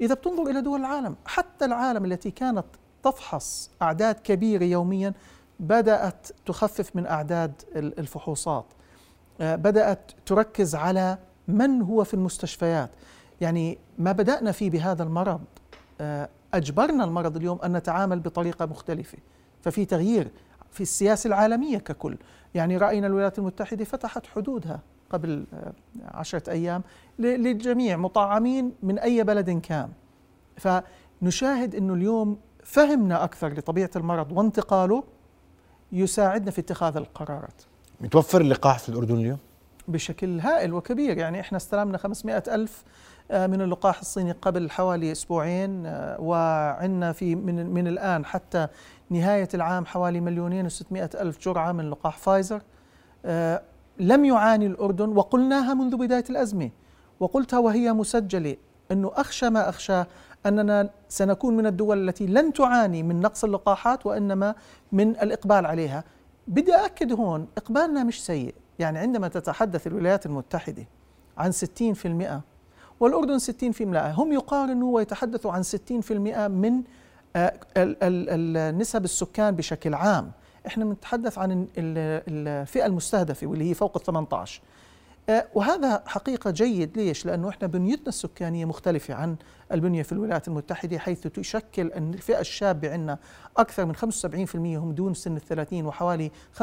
إذا 0.00 0.14
بتنظر 0.14 0.42
إلى 0.50 0.60
دول 0.60 0.80
العالم 0.80 1.16
حتى 1.26 1.64
العالم 1.64 2.04
التي 2.04 2.30
كانت 2.30 2.66
تفحص 3.02 3.70
أعداد 3.82 4.14
كبيرة 4.14 4.64
يوميا 4.64 5.12
بدأت 5.60 6.28
تخفف 6.46 6.96
من 6.96 7.06
أعداد 7.06 7.52
الفحوصات. 7.76 8.66
آه، 9.40 9.56
بدأت 9.56 10.12
تركز 10.26 10.74
على 10.74 11.18
من 11.48 11.82
هو 11.82 12.04
في 12.04 12.14
المستشفيات. 12.14 12.90
يعني 13.40 13.78
ما 13.98 14.12
بدأنا 14.12 14.52
فيه 14.52 14.70
بهذا 14.70 15.02
المرض 15.02 15.40
آه، 16.00 16.28
أجبرنا 16.54 17.04
المرض 17.04 17.36
اليوم 17.36 17.58
أن 17.64 17.76
نتعامل 17.76 18.20
بطريقة 18.20 18.66
مختلفة. 18.66 19.18
ففي 19.62 19.84
تغيير 19.84 20.30
في 20.70 20.80
السياسة 20.80 21.28
العالمية 21.28 21.78
ككل. 21.78 22.16
يعني 22.54 22.76
رأينا 22.76 23.06
الولايات 23.06 23.38
المتحدة 23.38 23.84
فتحت 23.84 24.26
حدودها 24.26 24.80
قبل 25.10 25.44
آه، 25.54 25.72
عشرة 26.04 26.50
أيام 26.50 26.82
للجميع 27.18 27.96
مطعمين 27.96 28.72
من 28.82 28.98
أي 28.98 29.24
بلد 29.24 29.50
كان. 29.50 29.88
فنشاهد 30.56 31.74
أنه 31.74 31.94
اليوم 31.94 32.38
فهمنا 32.68 33.24
أكثر 33.24 33.52
لطبيعة 33.52 33.90
المرض 33.96 34.32
وانتقاله 34.32 35.04
يساعدنا 35.92 36.50
في 36.50 36.60
اتخاذ 36.60 36.96
القرارات. 36.96 37.62
متوفر 38.00 38.40
اللقاح 38.40 38.78
في 38.78 38.88
الأردن 38.88 39.14
اليوم؟ 39.14 39.38
بشكل 39.88 40.40
هائل 40.40 40.72
وكبير 40.74 41.18
يعني 41.18 41.40
إحنا 41.40 41.58
استلمنا 41.58 41.98
500 41.98 42.42
ألف 42.48 42.84
آه، 43.30 43.46
من 43.46 43.60
اللقاح 43.60 43.98
الصيني 43.98 44.32
قبل 44.32 44.70
حوالي 44.70 45.12
أسبوعين 45.12 45.86
آه، 45.86 46.20
وعندنا 46.20 47.12
في 47.12 47.34
من, 47.34 47.66
من 47.66 47.86
الآن 47.86 48.24
حتى 48.24 48.66
نهاية 49.10 49.48
العام 49.54 49.86
حوالي 49.86 50.20
مليونين 50.20 50.68
و600 50.68 50.92
ألف 50.92 51.38
جرعة 51.40 51.72
من 51.72 51.90
لقاح 51.90 52.18
فايزر. 52.18 52.62
آه، 53.24 53.62
لم 53.98 54.24
يعاني 54.24 54.66
الأردن 54.66 55.08
وقلناها 55.08 55.74
منذ 55.74 55.96
بداية 55.96 56.24
الأزمة. 56.30 56.70
وقلتها 57.20 57.58
وهي 57.58 57.92
مسجلة 57.92 58.56
أنه 58.92 59.12
أخشى 59.14 59.50
ما 59.50 59.68
أخشاه 59.68 60.06
أننا 60.46 60.90
سنكون 61.08 61.56
من 61.56 61.66
الدول 61.66 62.08
التي 62.08 62.26
لن 62.26 62.52
تعاني 62.52 63.02
من 63.02 63.20
نقص 63.20 63.44
اللقاحات 63.44 64.06
وإنما 64.06 64.54
من 64.92 65.10
الإقبال 65.10 65.66
عليها. 65.66 66.04
بدي 66.48 66.74
اكد 66.74 67.12
هون 67.12 67.46
إقبالنا 67.56 68.04
مش 68.04 68.24
سيء، 68.24 68.54
يعني 68.78 68.98
عندما 68.98 69.28
تتحدث 69.28 69.86
الولايات 69.86 70.26
المتحدة 70.26 70.86
عن 71.38 71.52
60% 71.52 72.40
والأردن 73.00 73.38
60% 73.38 74.10
هم 74.20 74.32
يقارنوا 74.32 74.94
ويتحدثوا 74.96 75.52
عن 75.52 75.62
60% 75.62 76.48
من 76.48 76.82
آه، 77.36 78.70
نسب 78.70 79.04
السكان 79.04 79.56
بشكل 79.56 79.94
عام 79.94 80.32
إحنا 80.66 80.84
بنتحدث 80.84 81.38
عن 81.38 81.66
الفئة 81.78 82.86
المستهدفة 82.86 83.46
واللي 83.46 83.70
هي 83.70 83.74
فوق 83.74 83.96
ال 83.96 84.02
18 84.02 84.60
آه، 85.28 85.46
وهذا 85.54 86.02
حقيقة 86.06 86.50
جيد 86.50 86.96
ليش؟ 86.98 87.26
لأنه 87.26 87.48
إحنا 87.48 87.68
بنيتنا 87.68 88.08
السكانية 88.08 88.64
مختلفة 88.64 89.14
عن 89.14 89.36
البنية 89.72 90.02
في 90.02 90.12
الولايات 90.12 90.48
المتحدة 90.48 90.98
حيث 90.98 91.20
تشكل 91.20 91.92
الفئة 91.92 92.40
الشابة 92.40 92.92
عندنا 92.92 93.18
أكثر 93.56 93.86
من 93.86 93.94
75% 93.96 94.56
هم 94.56 94.92
دون 94.92 95.14
سن 95.14 95.36
الثلاثين 95.36 95.86
وحوالي 95.86 96.30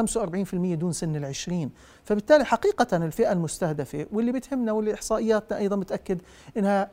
دون 0.54 0.92
سن 0.92 1.16
العشرين. 1.16 1.70
فبالتالي 2.04 2.44
حقيقة 2.44 2.96
الفئة 2.96 3.32
المستهدفة 3.32 4.06
واللي 4.12 4.32
بتهمنا 4.32 4.72
واللي 4.72 4.94
إحصائياتنا 4.94 5.58
أيضا 5.58 5.76
بتأكد 5.76 6.20
أنها 6.56 6.90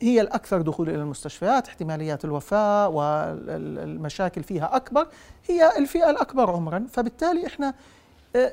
هي 0.00 0.20
الأكثر 0.20 0.62
دخول 0.62 0.88
إلى 0.88 0.98
المستشفيات 1.02 1.68
احتماليات 1.68 2.24
الوفاة 2.24 2.88
والمشاكل 2.88 4.42
فيها 4.42 4.76
أكبر 4.76 5.08
هي 5.46 5.78
الفئة 5.78 6.10
الأكبر 6.10 6.50
عمرا. 6.50 6.86
فبالتالي 6.92 7.46
إحنا 7.46 7.74
آه، 8.36 8.52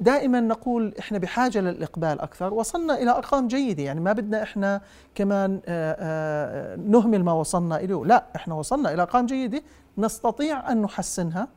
دائما 0.00 0.40
نقول 0.40 0.94
إحنا 0.98 1.18
بحاجة 1.18 1.60
للإقبال 1.60 2.20
أكثر. 2.20 2.54
وصلنا 2.54 3.02
إلى 3.02 3.10
أرقام 3.10 3.48
جيدة. 3.48 3.82
يعني 3.82 4.00
ما 4.00 4.12
بدنا 4.12 4.42
إحنا 4.42 4.80
كمان 5.14 5.60
آه، 5.66 5.96
آه، 5.98 6.76
نهمل 6.76 7.24
ما 7.24 7.32
وصلنا 7.32 7.80
إليه. 7.80 8.04
لا 8.04 8.24
إحنا 8.36 8.54
وصلنا 8.54 8.94
إلى 8.94 9.02
أرقام 9.02 9.26
جيدة. 9.26 9.62
نستطيع 9.98 10.72
أن 10.72 10.82
نحسنها. 10.82 11.48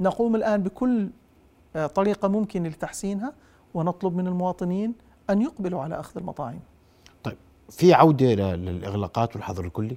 نقوم 0.00 0.36
الآن 0.36 0.62
بكل 0.62 1.10
آه، 1.76 1.86
طريقة 1.86 2.28
ممكنه 2.28 2.68
لتحسينها. 2.68 3.32
ونطلب 3.74 4.16
من 4.16 4.26
المواطنين 4.26 4.94
أن 5.30 5.42
يقبلوا 5.42 5.82
على 5.82 6.00
أخذ 6.00 6.18
المطاعم. 6.18 6.60
طيب 7.24 7.36
في 7.70 7.94
عودة 7.94 8.34
للإغلاقات 8.34 9.36
والحظر 9.36 9.64
الكلي؟ 9.64 9.96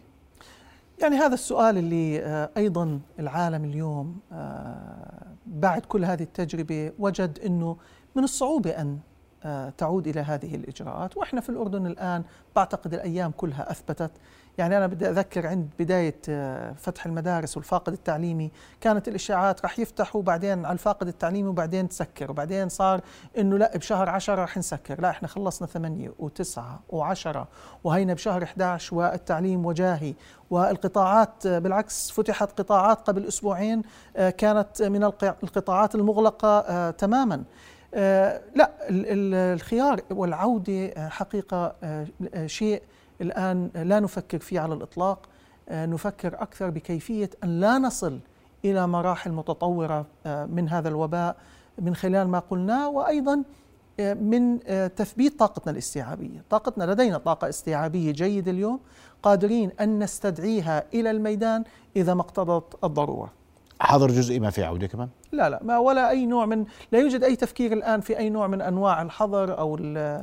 يعني 1.02 1.16
هذا 1.16 1.34
السؤال 1.34 1.78
اللي 1.78 2.20
آه، 2.20 2.50
أيضا 2.58 3.00
العالم 3.20 3.66
اليوم 3.66 4.20
آه، 4.32 5.28
بعد 5.46 5.82
كل 5.82 6.06
هذه 6.06 6.24
التجربة 6.24 6.92
وجد 7.00 7.40
إنه 7.46 7.78
من 8.16 8.24
الصعوبة 8.24 8.70
أن 8.70 9.00
آه، 9.44 9.70
تعود 9.70 10.08
إلى 10.08 10.20
هذه 10.20 10.56
الإجراءات. 10.56 11.18
وإحنا 11.18 11.42
في 11.42 11.50
الأردن 11.50 11.86
الآن 11.86 12.24
بعتقد 12.56 12.94
الأيام 12.94 13.32
كلها 13.32 13.72
أثبتت 13.72 14.12
يعني 14.58 14.78
أنا 14.78 14.88
بدي 14.88 15.10
أذكر 15.10 15.48
عند 15.48 15.70
بداية 15.80 16.16
آه، 16.30 16.74
فتح 16.74 17.06
المدارس 17.06 17.58
والفاقد 17.58 17.94
التعليمي 17.94 18.52
كانت 18.82 19.08
الإشاعات 19.08 19.66
رح 19.66 19.80
يفتحوا 19.80 20.22
بعدين 20.22 20.66
على 20.66 20.74
الفاقد 20.74 21.08
التعليمي 21.08 21.50
وبعدين 21.50 21.90
تسكر 21.90 22.32
وبعدين 22.32 22.70
صار 22.70 23.02
إنه 23.38 23.58
لا 23.58 23.78
بشهر 23.78 24.10
عشرة 24.10 24.44
رح 24.44 24.58
نسكر 24.58 25.02
لا 25.02 25.10
إحنا 25.10 25.28
خلصنا 25.28 25.68
ثمانية 25.68 26.14
وتسعة 26.20 26.80
وعشرة 26.90 27.48
وهينا 27.84 28.14
بشهر 28.14 28.44
11 28.44 28.96
والتعليم 28.96 29.66
وجاهي 29.66 30.14
والقطاعات 30.50 31.46
آه، 31.46 31.60
بالعكس 31.60 32.12
فتحت 32.12 32.60
قطاعات 32.60 33.08
قبل 33.08 33.28
أسبوعين 33.28 33.82
آه، 34.16 34.30
كانت 34.30 34.82
من 34.82 35.04
القطاعات 35.04 35.96
المغلقة 35.96 36.92
تماما. 36.92 37.44
لا 38.56 38.72
الخيار 38.90 40.02
والعودة 40.10 41.10
حقيقة 41.10 41.76
شيء 42.46 42.82
الآن 43.22 43.70
لا 43.76 44.00
نفكر 44.00 44.40
فيه 44.40 44.60
على 44.60 44.74
الإطلاق 44.74 45.30
آه، 45.70 45.86
نفكر 45.86 46.42
أكثر 46.42 46.70
بكيفية 46.70 47.30
أن 47.44 47.60
لا 47.60 47.78
نصل 47.78 48.20
إلى 48.66 48.88
مراحل 48.88 49.32
متطورة 49.32 50.06
آه، 50.26 50.46
من 50.46 50.70
هذا 50.70 50.90
الوباء 50.90 51.38
من 51.80 51.96
خلال 51.96 52.28
ما 52.28 52.40
قلناه 52.40 52.90
وأيضا 52.90 53.44
آه، 54.00 54.14
من 54.14 54.60
تثبيت 54.96 55.40
طاقتنا 55.40 55.72
الاستيعابية. 55.72 56.44
طاقتنا 56.50 56.92
لدينا 56.92 57.18
طاقة 57.18 57.50
استيعابية 57.50 58.12
جيدة 58.12 58.52
اليوم 58.52 58.80
قادرين 59.24 59.72
أن 59.82 60.04
نستدعيها 60.04 60.84
إلى 60.94 61.12
الميدان 61.12 61.64
إذا 61.96 62.14
ما 62.14 62.22
اقتضت 62.22 62.84
الضرورة. 62.84 63.34
حظر 63.80 64.08
جزئي 64.08 64.40
ما 64.40 64.50
في 64.50 64.64
عودة 64.64 64.88
كمان؟ 64.88 65.10
لا 65.32 65.50
لا 65.50 65.60
ما 65.64 65.78
ولا 65.78 66.10
أي 66.10 66.26
نوع 66.26 66.46
من 66.46 66.66
لا 66.92 67.00
يوجد 67.00 67.24
أي 67.24 67.36
تفكير 67.36 67.74
الآن 67.74 68.02
في 68.02 68.18
أي 68.18 68.30
نوع 68.30 68.48
من 68.48 68.62
أنواع 68.62 69.02
الحظر 69.02 69.58
أو 69.60 69.76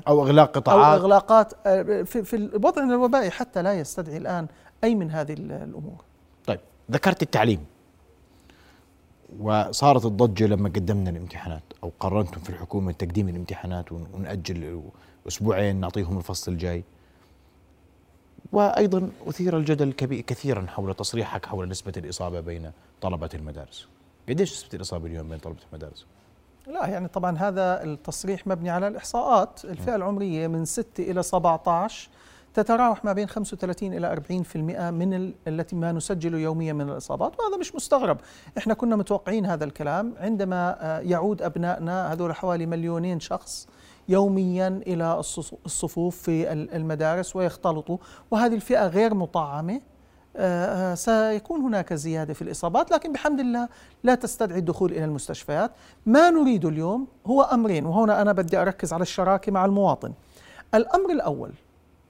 أو 0.09 0.23
إغلاق 0.23 0.49
أو 0.57 0.61
قطاعات؟ 0.62 1.01
إغلاقات 1.01 1.53
آه، 1.67 2.03
في, 2.03 2.25
في 2.25 2.37
الوضع 2.37 2.83
الوبائي 2.83 3.31
حتى 3.31 3.62
لا 3.62 3.73
يستدعي 3.75 4.17
الآن 4.17 4.47
أي 4.85 4.95
من 4.95 5.11
هذه 5.11 5.33
ال- 5.33 5.53
الأمور. 5.53 6.05
طيب 6.47 6.61
ذكرت 6.90 7.23
التعليم. 7.23 7.64
وصارت 9.40 10.05
الضجة 10.05 10.47
لما 10.47 10.69
قدمنا 10.69 11.11
الامتحانات 11.11 11.62
أو 11.85 11.93
قررتم 12.01 12.40
في 12.40 12.51
الحكومة 12.51 12.93
تقديم 12.93 13.29
الامتحانات 13.29 13.93
ون- 13.93 14.07
ونأجل 14.14 14.83
أسبوعين 15.29 15.81
نعطيهم 15.81 16.19
الفصل 16.19 16.53
الجاي. 16.53 16.85
وأيضا 18.55 19.11
أثير 19.27 19.57
الجدل 19.57 19.93
كثيرا 20.27 20.67
حول 20.69 20.95
تصريحك 20.95 21.47
حول 21.47 21.69
نسبة 21.69 21.93
الإصابة 21.97 22.40
بين 22.40 22.71
طلبة 23.01 23.29
المدارس. 23.35 23.88
قديش 24.29 24.53
نسبة 24.53 24.69
الإصابة 24.75 25.07
اليوم 25.07 25.29
بين 25.29 25.38
طلبة 25.38 25.59
المدارس؟ 25.73 26.07
لا 26.67 26.87
يعني 26.87 27.09
طبعا 27.09 27.38
هذا 27.38 27.83
التصريح 27.83 28.47
مبني 28.47 28.71
على 28.71 28.88
الإحصاءات. 28.88 29.64
الفئة 29.64 29.95
العمرية 29.97 30.47
من 30.47 30.64
6 30.64 31.11
إلى 31.11 31.23
17 31.23 32.09
تتراوح 32.55 33.05
ما 33.05 33.12
بين 33.12 33.29
35 33.29 33.93
إلى 33.95 34.07
40% 34.07 34.90
من 34.90 35.14
ال- 35.14 35.35
التي 35.49 35.77
ما 35.77 35.93
نسجله 35.93 36.38
يوميا 36.38 36.73
من 36.73 36.88
الإصابات 36.90 37.33
وهذا 37.40 37.57
مش 37.57 37.75
مستغرب. 37.75 38.19
إحنا 38.59 38.75
كنا 38.75 38.97
متوقعين 38.97 39.47
هذا 39.47 39.64
الكلام 39.64 40.14
عندما 40.21 40.77
آه، 40.81 41.01
يعود 41.01 41.43
أبنائنا 41.43 42.12
هذول 42.12 42.35
حوالي 42.35 42.67
مليونين 42.67 43.21
شخص. 43.21 43.69
يوميا 44.09 44.69
إلى 44.87 45.21
الصفوف 45.67 46.17
في 46.23 46.53
ال- 46.53 46.75
المدارس 46.75 47.37
ويختلطوا 47.37 47.99
وهذه 48.31 48.55
الفئة 48.55 48.87
غير 48.87 49.14
مطعمة. 49.14 49.81
آه، 50.37 50.93
آه، 50.93 50.95
سيكون 50.95 51.61
هناك 51.61 51.93
زيادة 51.95 52.35
في 52.35 52.43
الإصابات 52.43 52.90
لكن 52.90 53.12
بحمد 53.12 53.40
الله 53.40 53.69
لا 54.05 54.14
تستدعي 54.14 54.59
الدخول 54.59 54.93
إلى 54.93 55.05
المستشفيات. 55.05 55.71
ما 56.07 56.31
نريد 56.31 56.64
اليوم 56.64 57.07
هو 57.27 57.43
أمرين 57.43 57.87
وهنا 57.87 58.23
أنا 58.23 58.33
بدي 58.33 58.57
أركز 58.57 58.93
على 58.93 59.03
الشراكة 59.03 59.53
مع 59.53 59.64
المواطن. 59.64 60.12
الأمر 60.75 61.11
الأول 61.11 61.53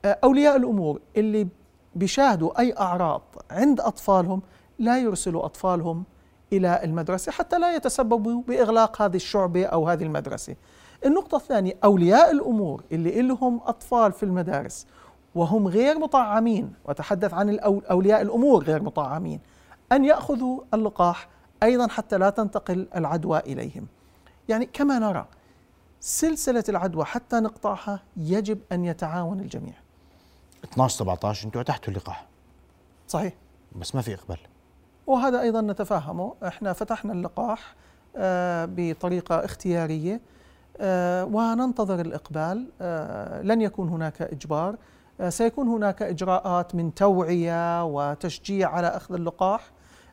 آه، 0.04 0.18
أولياء 0.24 0.56
الأمور 0.56 1.00
اللي 1.16 1.48
بيشاهدوا 1.94 2.60
أي 2.60 2.74
أعراض 2.78 3.22
عند 3.50 3.80
أطفالهم 3.80 4.42
لا 4.78 4.98
يرسلوا 4.98 5.44
أطفالهم 5.44 6.04
إلى 6.52 6.80
المدرسة 6.84 7.32
حتى 7.32 7.58
لا 7.58 7.76
يتسببوا 7.76 8.42
بإغلاق 8.48 9.02
هذه 9.02 9.16
الشعبة 9.16 9.64
أو 9.66 9.88
هذه 9.88 10.02
المدرسة. 10.02 10.54
النقطة 11.04 11.36
الثانية 11.36 11.72
أولياء 11.84 12.30
الأمور 12.30 12.82
اللي 12.92 13.22
لهم 13.22 13.60
أطفال 13.66 14.12
في 14.12 14.22
المدارس 14.22 14.86
وهم 15.34 15.68
غير 15.68 15.98
مطعمين 15.98 16.72
وتحدث 16.84 17.34
عن 17.34 17.58
أولياء 17.90 18.22
الأمور 18.22 18.64
غير 18.64 18.82
مطعمين 18.82 19.40
أن 19.92 20.04
يأخذوا 20.04 20.60
اللقاح 20.74 21.28
أيضا 21.62 21.88
حتى 21.88 22.18
لا 22.18 22.30
تنتقل 22.30 22.88
العدوى 22.96 23.38
إليهم. 23.38 23.86
يعني 24.48 24.66
كما 24.66 24.98
نرى 24.98 25.26
سلسلة 26.00 26.64
العدوى 26.68 27.04
حتى 27.04 27.36
نقطعها 27.36 28.02
يجب 28.16 28.58
أن 28.72 28.84
يتعاون 28.84 29.40
الجميع. 29.40 29.74
12 30.64 30.96
17 30.96 31.46
أنتم 31.46 31.60
أتحتوا 31.60 31.92
اللقاح. 31.92 32.26
صحيح. 33.08 33.32
بس 33.76 33.94
ما 33.94 34.02
في 34.02 34.14
إقبال. 34.14 34.38
وهذا 35.06 35.40
أيضا 35.40 35.60
نتفهمه 35.60 36.34
إحنا 36.46 36.72
فتحنا 36.72 37.12
اللقاح 37.12 37.74
آه، 38.16 38.68
بطريقة 38.70 39.44
اختيارية. 39.44 40.14
آه، 40.14 40.33
وننتظر 40.80 42.00
الإقبال. 42.00 42.66
آه، 42.80 43.42
لن 43.42 43.60
يكون 43.60 43.88
هناك 43.88 44.22
إجبار. 44.22 44.76
آه، 45.20 45.28
سيكون 45.28 45.68
هناك 45.68 46.02
إجراءات 46.02 46.74
من 46.74 46.94
توعية 46.94 47.84
وتشجيع 47.84 48.70
على 48.70 48.86
أخذ 48.86 49.14
اللقاح. 49.14 49.70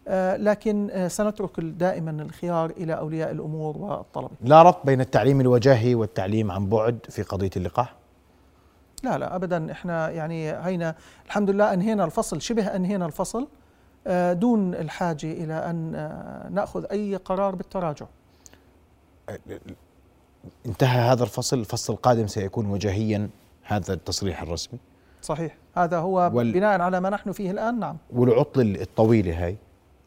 آه، 0.08 0.38
لكن 0.38 0.90
آه، 0.92 1.08
سنترك 1.08 1.60
دائما 1.60 2.12
الخيار 2.12 2.70
إلى 2.70 2.94
أولياء 2.94 3.32
الأمور 3.32 3.78
والطلبة. 3.78 4.32
لا 4.42 4.62
ربط 4.62 4.86
بين 4.86 5.02
التعليم 5.02 5.42
الوجاهي 5.42 5.96
والتعليم 5.96 6.52
عن 6.52 6.70
بعد 6.70 7.00
في 7.10 7.24
قضية 7.24 7.50
اللقاح؟ 7.58 7.96
لا 9.04 9.18
لا 9.18 9.36
ابدا. 9.36 9.72
إحنا 9.72 10.10
يعني 10.10 10.52
هينا 10.52 10.96
الحمد 11.26 11.50
لله 11.50 11.74
أنهينا 11.74 12.06
الفصل 12.06 12.42
شبه 12.42 12.76
أنهينا 12.76 13.06
الفصل 13.06 13.48
آه، 14.08 14.34
دون 14.34 14.74
الحاجة 14.76 15.32
إلى 15.32 15.54
أن 15.54 15.96
آه، 15.96 16.50
نأخذ 16.50 16.86
أي 16.92 17.16
قرار 17.16 17.56
بالتراجع. 17.56 18.06
انتهى 20.66 21.00
هذا 21.12 21.24
الفصل 21.24 21.60
الفصل 21.60 21.94
القادم 21.94 22.28
سيكون 22.28 22.66
وجاهيا 22.66 23.30
هذا 23.64 23.94
التصريح 23.94 24.42
الرسمي. 24.42 24.80
صحيح. 25.22 25.56
هذا 25.78 25.98
هو 25.98 26.32
وال- 26.34 26.52
بناء 26.54 26.82
على 26.82 27.00
ما 27.00 27.10
نحن 27.10 27.32
فيه 27.32 27.52
الآن 27.52 27.80
نعم. 27.80 27.98
والعطل 28.14 28.78
الطويلة 28.82 29.46
هاي 29.46 29.58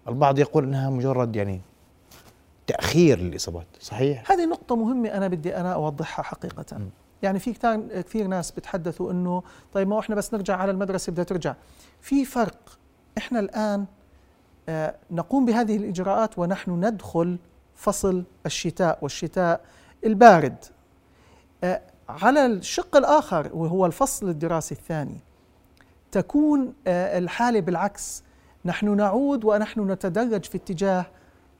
البعض 0.08 0.38
يقول 0.38 0.64
إنها 0.64 0.90
مجرد 0.90 1.36
يعني 1.36 1.60
تأخير 2.66 3.18
للإصابات 3.18 3.66
صحيح؟ 3.80 4.30
هذه 4.32 4.46
نقطة 4.46 4.76
مهمة 4.76 5.08
أنا 5.08 5.28
بدي 5.28 5.56
أنا 5.56 5.72
أوضحها 5.74 6.22
حقيقة. 6.22 6.78
م. 6.78 6.88
يعني 7.22 7.38
في 7.38 7.52
كثير 8.06 8.26
ناس 8.26 8.50
بتحدثوا 8.50 9.10
إنه 9.12 9.42
طيب 9.72 9.88
ما 9.88 9.98
إحنا 9.98 10.14
بس 10.14 10.34
نرجع 10.34 10.56
على 10.56 10.70
المدرسة 10.70 11.12
بدها 11.12 11.24
ترجع. 11.24 11.54
في 12.00 12.24
فرق. 12.24 12.78
إحنا 13.18 13.40
الآن 13.40 13.84
آه، 14.68 14.94
نقوم 15.10 15.44
بهذه 15.44 15.76
الإجراءات 15.76 16.38
ونحن 16.38 16.70
ندخل 16.84 17.38
فصل 17.74 18.24
الشتاء 18.46 18.98
والشتاء 19.02 19.60
البارد. 20.04 20.64
آه، 21.64 21.80
على 22.08 22.46
الشق 22.46 22.96
الآخر 22.96 23.50
وهو 23.54 23.86
الفصل 23.86 24.28
الدراسي 24.28 24.74
الثاني 24.74 25.20
تكون 26.12 26.74
آه، 26.86 27.18
الحالة 27.18 27.60
بالعكس. 27.60 28.22
نحن 28.64 28.96
نعود 28.96 29.44
ونحن 29.44 29.90
نتدرج 29.90 30.44
في 30.44 30.58
اتجاه 30.58 31.06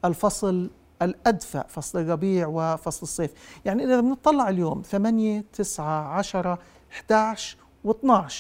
الفصل 0.04 0.70
الأدفأ 1.02 1.64
فصل 1.68 1.98
الربيع 1.98 2.46
وفصل 2.46 3.02
الصيف. 3.02 3.30
يعني 3.64 3.84
إذا 3.84 4.00
بنطلع 4.00 4.48
اليوم 4.48 4.82
8 4.82 5.44
9 5.52 6.08
10 6.18 6.58
11 6.92 7.56
و12 7.86 8.32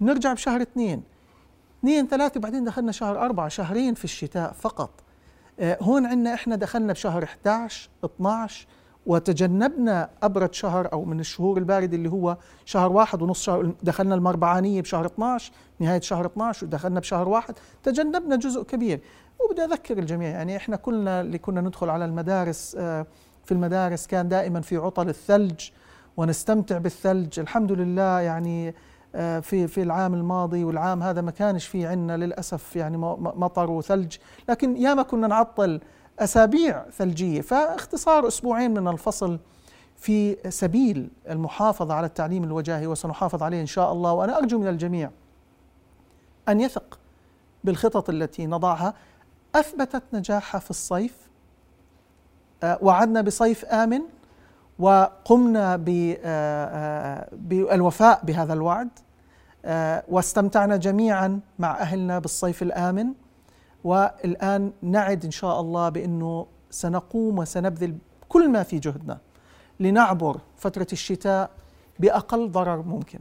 نرجع 0.00 0.32
بشهر 0.32 0.62
2 0.62 1.02
2 1.80 2.08
3 2.08 2.40
بعدين 2.40 2.64
دخلنا 2.64 2.92
شهر 2.92 3.18
4 3.24 3.48
شهرين 3.48 3.94
في 3.94 4.04
الشتاء 4.04 4.52
فقط. 4.52 4.90
آه، 5.60 5.78
هون 5.80 6.06
عندنا 6.06 6.34
إحنا 6.34 6.56
دخلنا 6.56 6.92
بشهر 6.92 7.24
11 7.24 7.90
12 8.04 8.66
وتجنبنا 9.08 10.10
أبرد 10.22 10.54
شهر 10.54 10.92
أو 10.92 11.04
من 11.04 11.20
الشهور 11.20 11.58
الباردة 11.58 11.96
اللي 11.96 12.10
هو 12.10 12.36
شهر 12.64 12.92
واحد 12.92 13.22
ونص 13.22 13.42
شهر 13.42 13.72
دخلنا 13.82 14.14
المربعانية 14.14 14.82
بشهر 14.82 15.06
12 15.06 15.52
نهاية 15.80 16.00
شهر 16.00 16.26
12 16.26 16.66
ودخلنا 16.66 17.00
بشهر 17.00 17.28
واحد 17.28 17.54
تجنبنا 17.82 18.36
جزء 18.36 18.62
كبير. 18.62 19.00
وبدي 19.40 19.64
أذكر 19.64 19.98
الجميع 19.98 20.28
يعني 20.28 20.56
إحنا 20.56 20.76
كلنا 20.76 21.20
اللي 21.20 21.38
كنا 21.38 21.60
ندخل 21.60 21.90
على 21.90 22.04
المدارس 22.04 22.76
آه، 22.78 23.06
في 23.44 23.52
المدارس 23.52 24.06
كان 24.06 24.28
دائما 24.28 24.60
في 24.60 24.76
عطل 24.76 25.08
الثلج 25.08 25.70
ونستمتع 26.16 26.78
بالثلج. 26.78 27.40
الحمد 27.40 27.72
لله 27.72 28.20
يعني 28.20 28.74
آه، 29.14 29.40
في 29.40 29.66
في 29.66 29.82
العام 29.82 30.14
الماضي 30.14 30.64
والعام 30.64 31.02
هذا 31.02 31.20
ما 31.20 31.30
كانش 31.30 31.66
في 31.66 31.86
عندنا 31.86 32.16
للأسف 32.16 32.76
يعني 32.76 32.96
مطر 33.18 33.70
وثلج 33.70 34.16
لكن 34.48 34.76
ياما 34.76 35.02
كنا 35.02 35.26
نعطل 35.26 35.80
أسابيع 36.18 36.84
ثلجية. 36.90 37.40
فاختصار 37.40 38.28
أسبوعين 38.28 38.70
من 38.70 38.88
الفصل 38.88 39.38
في 39.96 40.36
سبيل 40.48 41.10
المحافظة 41.28 41.94
على 41.94 42.06
التعليم 42.06 42.44
الوجاهي 42.44 42.86
وسنحافظ 42.86 43.42
عليه 43.42 43.60
إن 43.60 43.66
شاء 43.66 43.92
الله. 43.92 44.12
وأنا 44.12 44.38
أرجو 44.38 44.58
من 44.58 44.68
الجميع 44.68 45.10
أن 46.48 46.60
يثق 46.60 46.98
بالخطط 47.64 48.10
التي 48.10 48.46
نضعها. 48.46 48.94
أثبتت 49.54 50.02
نجاحها 50.12 50.58
في 50.58 50.70
الصيف 50.70 51.28
آه، 52.62 52.78
وعدنا 52.82 53.20
بصيف 53.20 53.64
آمن 53.64 54.00
وقمنا 54.78 55.74
آه، 55.74 56.16
آه، 56.24 57.28
بالوفاء 57.32 58.20
بهذا 58.24 58.52
الوعد 58.52 58.88
واستمتعنا 60.08 60.76
جميعا 60.76 61.40
مع 61.58 61.78
أهلنا 61.80 62.18
بالصيف 62.18 62.62
الآمن. 62.62 63.12
والآن 63.84 64.72
نعد 64.82 65.24
إن 65.24 65.30
شاء 65.30 65.60
الله 65.60 65.88
بأنه 65.88 66.46
سنقوم 66.70 67.38
وسنبذل 67.38 67.98
كل 68.28 68.48
ما 68.48 68.62
في 68.62 68.78
جهدنا 68.78 69.18
لنعبر 69.80 70.40
فترة 70.56 70.86
الشتاء 70.92 71.50
بأقل 71.98 72.50
ضرر 72.50 72.82
ممكن. 72.82 73.18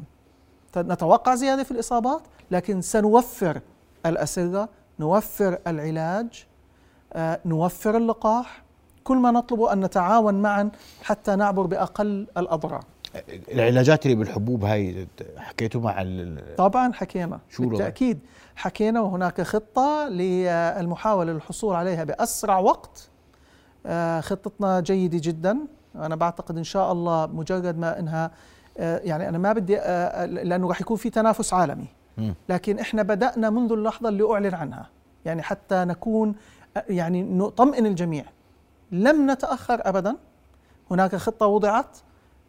نتوقع 0.77 1.35
زيادة 1.35 1.63
في 1.63 1.71
الإصابات 1.71 2.21
لكن 2.51 2.81
سنوفر 2.81 3.61
الأسرة 4.05 4.69
نوفر 4.99 5.57
العلاج 5.67 6.45
آه، 7.13 7.39
نوفر 7.45 7.97
اللقاح. 7.97 8.63
كل 9.03 9.17
ما 9.17 9.31
نطلبه 9.31 9.73
أن 9.73 9.79
نتعاون 9.85 10.41
معا 10.41 10.71
حتى 11.03 11.35
نعبر 11.35 11.65
بأقل 11.65 12.27
الأضرار. 12.37 12.83
العلاجات 13.51 14.05
اللي 14.05 14.15
بالحبوب 14.15 14.65
هاي 14.65 15.07
حكيتوا 15.37 15.81
مع 15.81 16.01
ال- 16.01 16.55
طبعا 16.55 16.93
حكينا 16.93 17.39
شو؟ 17.49 17.69
بالتأكيد 17.69 18.19
حكينا 18.55 19.01
وهناك 19.01 19.41
خطة 19.41 20.07
للمحاولة 20.09 21.33
للحصول 21.33 21.75
عليها 21.75 22.03
بأسرع 22.03 22.57
وقت. 22.59 23.09
آه، 23.85 24.19
خطتنا 24.19 24.79
جيدة 24.79 25.19
جدا. 25.23 25.57
أنا 25.95 26.15
بعتقد 26.15 26.57
إن 26.57 26.63
شاء 26.63 26.91
الله 26.91 27.25
مجرد 27.25 27.77
ما 27.77 27.99
إنها 27.99 28.31
آه، 28.77 28.99
يعني 29.03 29.29
أنا 29.29 29.37
ما 29.37 29.53
بدي 29.53 29.79
آه، 29.79 30.25
لأنه 30.25 30.67
راح 30.67 30.81
يكون 30.81 30.97
في 30.97 31.09
تنافس 31.09 31.53
عالمي. 31.53 31.87
لكن 32.49 32.79
إحنا 32.79 33.03
بدأنا 33.03 33.49
منذ 33.49 33.71
اللحظة 33.71 34.09
اللي 34.09 34.31
أعلن 34.33 34.53
عنها. 34.53 34.89
يعني 35.25 35.41
حتى 35.41 35.85
نكون 35.85 36.35
يعني 36.89 37.23
نطمئن 37.23 37.85
الجميع. 37.85 38.25
لم 38.91 39.31
نتأخر 39.31 39.81
ابدا. 39.89 40.15
هناك 40.91 41.15
خطة 41.15 41.45
وضعت. 41.45 41.97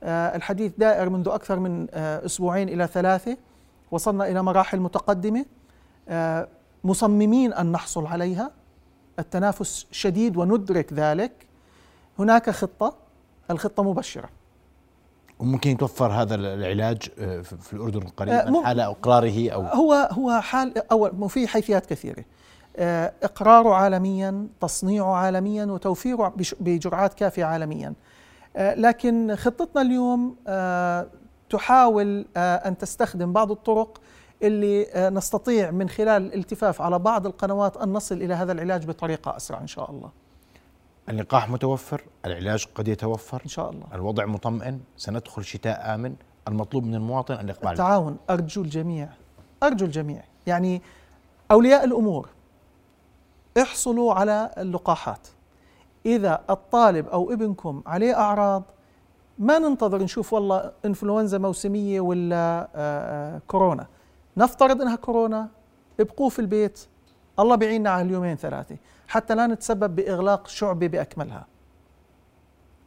الحديث 0.03 0.73
دائر 0.79 1.09
منذ 1.09 1.29
أكثر 1.29 1.59
من 1.59 1.87
آه، 1.91 2.25
أسبوعين 2.27 2.69
إلى 2.69 2.87
ثلاثة. 2.87 3.37
وصلنا 3.91 4.29
إلى 4.29 4.43
مراحل 4.43 4.81
متقدمة 4.81 5.45
آه، 6.09 6.49
مصممين 6.85 7.53
أن 7.53 7.73
نحصل 7.73 8.07
عليها. 8.07 8.51
التنافس 9.19 9.87
شديد 9.91 10.37
وندرك 10.37 10.93
ذلك. 10.93 11.33
هناك 12.19 12.51
خطة 12.51 12.95
الخطة 13.51 13.83
مبشرة. 13.83 14.29
وممكن 15.39 15.71
يتوفر 15.71 16.07
هذا 16.13 16.35
العلاج 16.35 17.03
آه، 17.19 17.41
في 17.41 17.77
آه، 17.77 18.11
قريبا 18.17 18.51
مم- 18.51 18.65
حال 18.65 18.81
إقراره 18.81 19.51
أو؟ 19.51 19.63
هو 19.63 20.09
هو 20.13 20.41
حال 20.41 20.91
أول 20.93 21.29
في 21.29 21.47
حيثيات 21.49 21.87
كثيرة. 21.87 22.25
آه، 22.77 23.13
إقراره 23.23 23.75
عالميا 23.75 24.47
تصنيعه 24.61 25.15
عالميا 25.15 25.65
وتوفيره 25.65 26.35
بجرعات 26.61 27.15
كافية 27.15 27.45
عالميا. 27.45 27.89
آه، 27.89 27.93
لكن 28.59 29.37
خطتنا 29.37 29.83
اليوم 29.83 30.37
آه، 30.47 31.07
تحاول 31.51 32.27
آه، 32.37 32.57
أن 32.57 32.79
تستخدم 32.79 33.33
بعض 33.33 33.51
الطرق 33.51 34.01
اللي 34.43 34.87
آه، 34.93 35.11
نستطيع 35.11 35.71
من 35.71 35.89
خلال 35.89 36.27
الالتفاف 36.27 36.83
على 36.83 36.99
بعض 36.99 37.27
القنوات 37.27 37.77
أن 37.77 37.93
نصل 37.93 38.15
إلى 38.15 38.35
هذا 38.35 38.53
العلاج 38.53 38.87
بطريقة 38.87 39.37
أسرع 39.37 39.61
إن 39.61 39.67
شاء 39.67 39.91
الله. 39.91 40.11
اللقاح 41.09 41.51
متوفر 41.51 42.05
العلاج 42.25 42.67
قد 42.75 42.89
يتوفر 42.89 43.41
إن 43.45 43.49
شاء 43.49 43.71
الله. 43.71 43.87
الوضع 43.95 44.27
مطمئن 44.27 44.81
سندخل 44.97 45.45
شتاء 45.45 45.95
آمن 45.95 46.15
المطلوب 46.49 46.85
من 46.85 46.95
المواطن 46.95 47.35
الإقبال 47.35 47.71
التعاون 47.71 48.17
أرجو 48.31 48.63
الجميع 48.63 49.09
أرجو 49.63 49.87
الجميع. 49.87 50.23
يعني 50.47 50.83
أولياء 51.51 51.85
الأمور 51.85 52.29
احصلوا 53.63 54.15
على 54.15 54.51
اللقاحات. 54.59 55.29
إذا 56.07 56.45
الطالب 56.51 57.09
أو 57.09 57.33
ابنكم 57.33 57.83
عليه 57.87 58.15
أعراض 58.15 58.63
ما 59.39 59.59
ننتظر 59.59 60.03
نشوف 60.03 60.33
والله 60.33 60.73
إنفلونزا 60.85 61.39
موسمية 61.39 62.01
ولا 62.01 62.69
آه، 62.75 63.37
آه، 63.37 63.41
كورونا. 63.49 63.87
نفترض 64.37 64.83
إنها 64.83 64.97
كورونا 64.97 65.49
ابقوا 66.01 66.29
في 66.29 66.39
البيت. 66.39 66.87
الله 67.39 67.57
بيعيننا 67.57 67.91
على 67.91 68.03
اليومين 68.03 68.37
ثلاثة. 68.37 68.77
حتى 69.09 69.35
لا 69.35 69.47
نتسبب 69.47 69.97
بإغلاق 69.97 70.49
شعبه 70.49 70.87
بأكملها. 70.87 71.47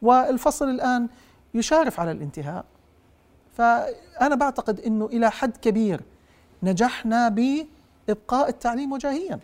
والفصل 0.02 0.68
الآن 0.68 1.08
يشارف 1.54 2.00
على 2.00 2.10
الانتهاء. 2.10 2.64
فأنا 3.56 4.34
بعتقد 4.34 4.80
أنه 4.80 5.06
إلى 5.06 5.30
حد 5.30 5.56
كبير 5.56 6.00
نجحنا 6.62 7.28
بإبقاء 7.28 8.48
التعليم 8.48 8.92
وجاهيا. 8.92 9.40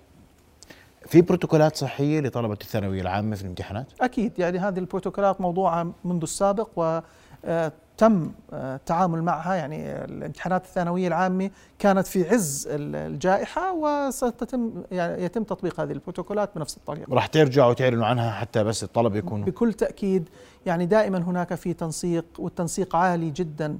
في 1.06 1.20
بروتوكولات 1.22 1.76
صحية 1.76 2.20
لطلبة 2.20 2.58
الثانوية 2.62 3.00
العامة 3.00 3.36
في 3.36 3.42
الامتحانات؟ 3.42 3.86
أكيد 4.00 4.32
يعني 4.38 4.58
هذه 4.58 4.78
البروتوكولات 4.78 5.40
موضوعة 5.40 5.92
منذ 6.04 6.22
السابق 6.22 6.68
وتم 6.76 8.30
التعامل 8.52 9.22
معها 9.22 9.54
يعني 9.54 10.04
الامتحانات 10.04 10.64
الثانوية 10.64 11.08
العامة 11.08 11.50
كانت 11.78 12.06
في 12.06 12.28
عز 12.28 12.68
ال- 12.70 12.96
الجائحة 13.12 13.72
وستتم 13.74 14.70
يعني 14.92 15.22
يتم 15.24 15.42
تطبيق 15.44 15.80
هذه 15.80 15.92
البروتوكولات 15.92 16.50
بنفس 16.56 16.76
الطريقة. 16.76 17.14
راح 17.14 17.26
ترجعوا 17.26 17.72
تعلنوا 17.74 18.06
عنها 18.06 18.30
حتى 18.30 18.64
بس 18.64 18.84
الطلبة 18.84 19.16
يكونوا 19.18 19.46
بكل 19.46 19.72
تأكيد 19.72 20.28
يعني 20.66 20.86
دائما 20.86 21.18
هناك 21.18 21.54
في 21.54 21.72
تنسيق 21.72 22.24
والتنسيق 22.38 22.96
عالي 22.96 23.30
جدا 23.30 23.78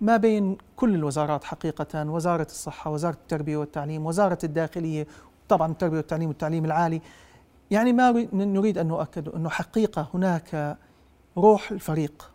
ما 0.00 0.16
بين 0.16 0.56
كل 0.76 0.94
الوزارات 0.94 1.44
حقيقة 1.44 2.10
وزارة 2.10 2.42
الصحة 2.42 2.90
وزارة 2.90 3.14
التربية 3.14 3.56
والتعليم 3.56 4.06
وزارة 4.06 4.38
الداخلية 4.44 5.06
طبعا 5.50 5.72
التربية 5.72 5.96
والتعليم 5.96 6.28
والتعليم 6.28 6.64
العالي. 6.64 7.00
يعني 7.70 7.92
ما 7.92 8.10
ري- 8.10 8.28
نريد 8.32 8.78
أن 8.78 8.86
نؤكد 8.88 9.28
أنه 9.28 9.48
حقيقة 9.48 10.08
هناك 10.14 10.78
روح 11.36 11.70
الفريق 11.70 12.30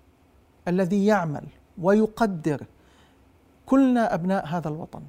الذي 0.67 1.06
يعمل 1.06 1.47
ويقدر 1.82 2.65
كلنا 3.65 4.13
أبناء 4.13 4.45
هذا 4.47 4.67
الوطن. 4.69 5.01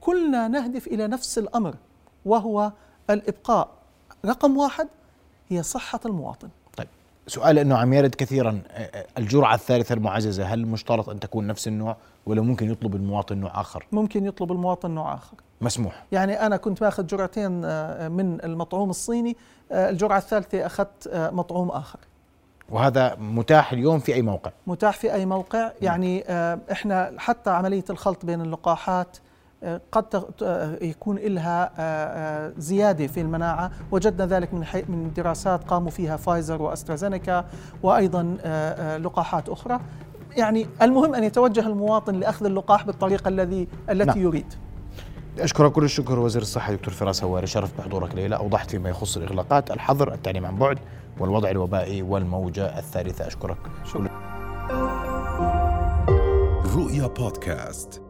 كلنا 0.00 0.48
نهدف 0.48 0.86
إلى 0.86 1.06
نفس 1.06 1.38
الأمر 1.38 1.74
وهو 2.24 2.72
الإبقاء. 3.10 3.68
رقم 4.26 4.56
واحد 4.56 4.88
هي 5.48 5.62
صحة 5.62 6.00
المواطن. 6.06 6.48
سؤال 7.26 7.58
إنه 7.58 7.76
عم 7.76 7.92
يرد 7.92 8.14
كثيرا 8.14 8.62
آه، 8.70 8.78
آه، 8.78 9.06
الجرعة 9.18 9.54
الثالثة 9.54 9.92
المعززة 9.92 10.44
هل 10.44 10.66
مشترط 10.66 11.08
أن 11.08 11.20
تكون 11.20 11.46
نفس 11.46 11.68
النوع 11.68 11.96
ولا 12.26 12.42
ممكن 12.42 12.70
يطلب 12.70 12.94
المواطن 12.94 13.38
نوع 13.38 13.60
آخر؟ 13.60 13.86
ممكن 13.92 14.26
يطلب 14.26 14.52
المواطن 14.52 14.90
نوع 14.90 15.14
آخر. 15.14 15.36
مسموح. 15.60 16.04
يعني 16.12 16.46
أنا 16.46 16.56
كنت 16.56 16.82
ماخذ 16.82 17.06
جرعتين 17.06 17.64
آه، 17.64 18.08
من 18.08 18.44
المطعوم 18.44 18.90
الصيني 18.90 19.36
الجرعة 19.72 20.18
الثالثة 20.18 20.66
أخذت 20.66 21.06
آه، 21.06 21.30
مطعوم 21.30 21.68
آخر. 21.68 21.98
وهذا 22.70 23.14
متاح 23.14 23.72
اليوم 23.72 23.98
في 23.98 24.14
أي 24.14 24.22
موقع؟ 24.22 24.50
متاح 24.66 24.96
في 24.96 25.12
أي 25.12 25.26
موقع. 25.26 25.72
يعني 25.82 26.24
إحنا 26.72 27.12
حتى 27.18 27.50
عملية 27.50 27.84
الخلط 27.90 28.24
بين 28.24 28.40
اللقاحات 28.40 29.16
قد 29.92 30.24
آه، 30.42 30.78
يكون 30.84 31.16
لها 31.18 31.64
آه، 31.64 31.70
آه، 31.78 32.52
زيادة 32.58 33.06
في 33.06 33.20
المناعة. 33.20 33.70
وجدنا 33.90 34.26
ذلك 34.26 34.54
من 34.54 34.64
حي- 34.64 34.84
من 34.88 35.12
دراسات 35.16 35.64
قاموا 35.64 35.90
فيها 35.90 36.16
فايزر 36.16 36.62
وأسترازينيكا 36.62 37.44
وأيضا 37.82 38.22
لقاحات 39.02 39.48
أخرى. 39.48 39.80
يعني 40.36 40.66
المهم 40.82 41.14
أن 41.14 41.24
يتوجه 41.24 41.66
المواطن 41.66 42.14
لأخذ 42.14 42.46
اللقاح 42.46 42.86
بالطريقة 42.86 43.28
الذي 43.28 43.68
التي 43.90 44.04
نعم. 44.04 44.18
يريد. 44.22 44.54
أشكرك 45.38 45.72
كل 45.72 45.84
الشكر 45.84 46.18
وزير 46.18 46.42
الصحة 46.42 46.72
دكتور 46.72 46.94
فراس 46.94 47.24
هواري. 47.24 47.46
شرف 47.46 47.78
بحضورك 47.78 48.14
ليلى. 48.14 48.36
أوضحت 48.36 48.70
فيما 48.70 48.88
يخص 48.90 49.16
الإغلاقات. 49.16 49.70
الحظر 49.70 50.14
التعليم 50.14 50.46
عن 50.46 50.56
بعد 50.56 50.78
والوضع 51.20 51.50
الوبائي 51.50 52.02
والموجة 52.02 52.78
الثالثة. 52.78 53.26
أشكرك 53.26 53.58
شكرا. 53.84 54.08
رؤيا 56.76 57.06
بودكاست. 57.06 58.03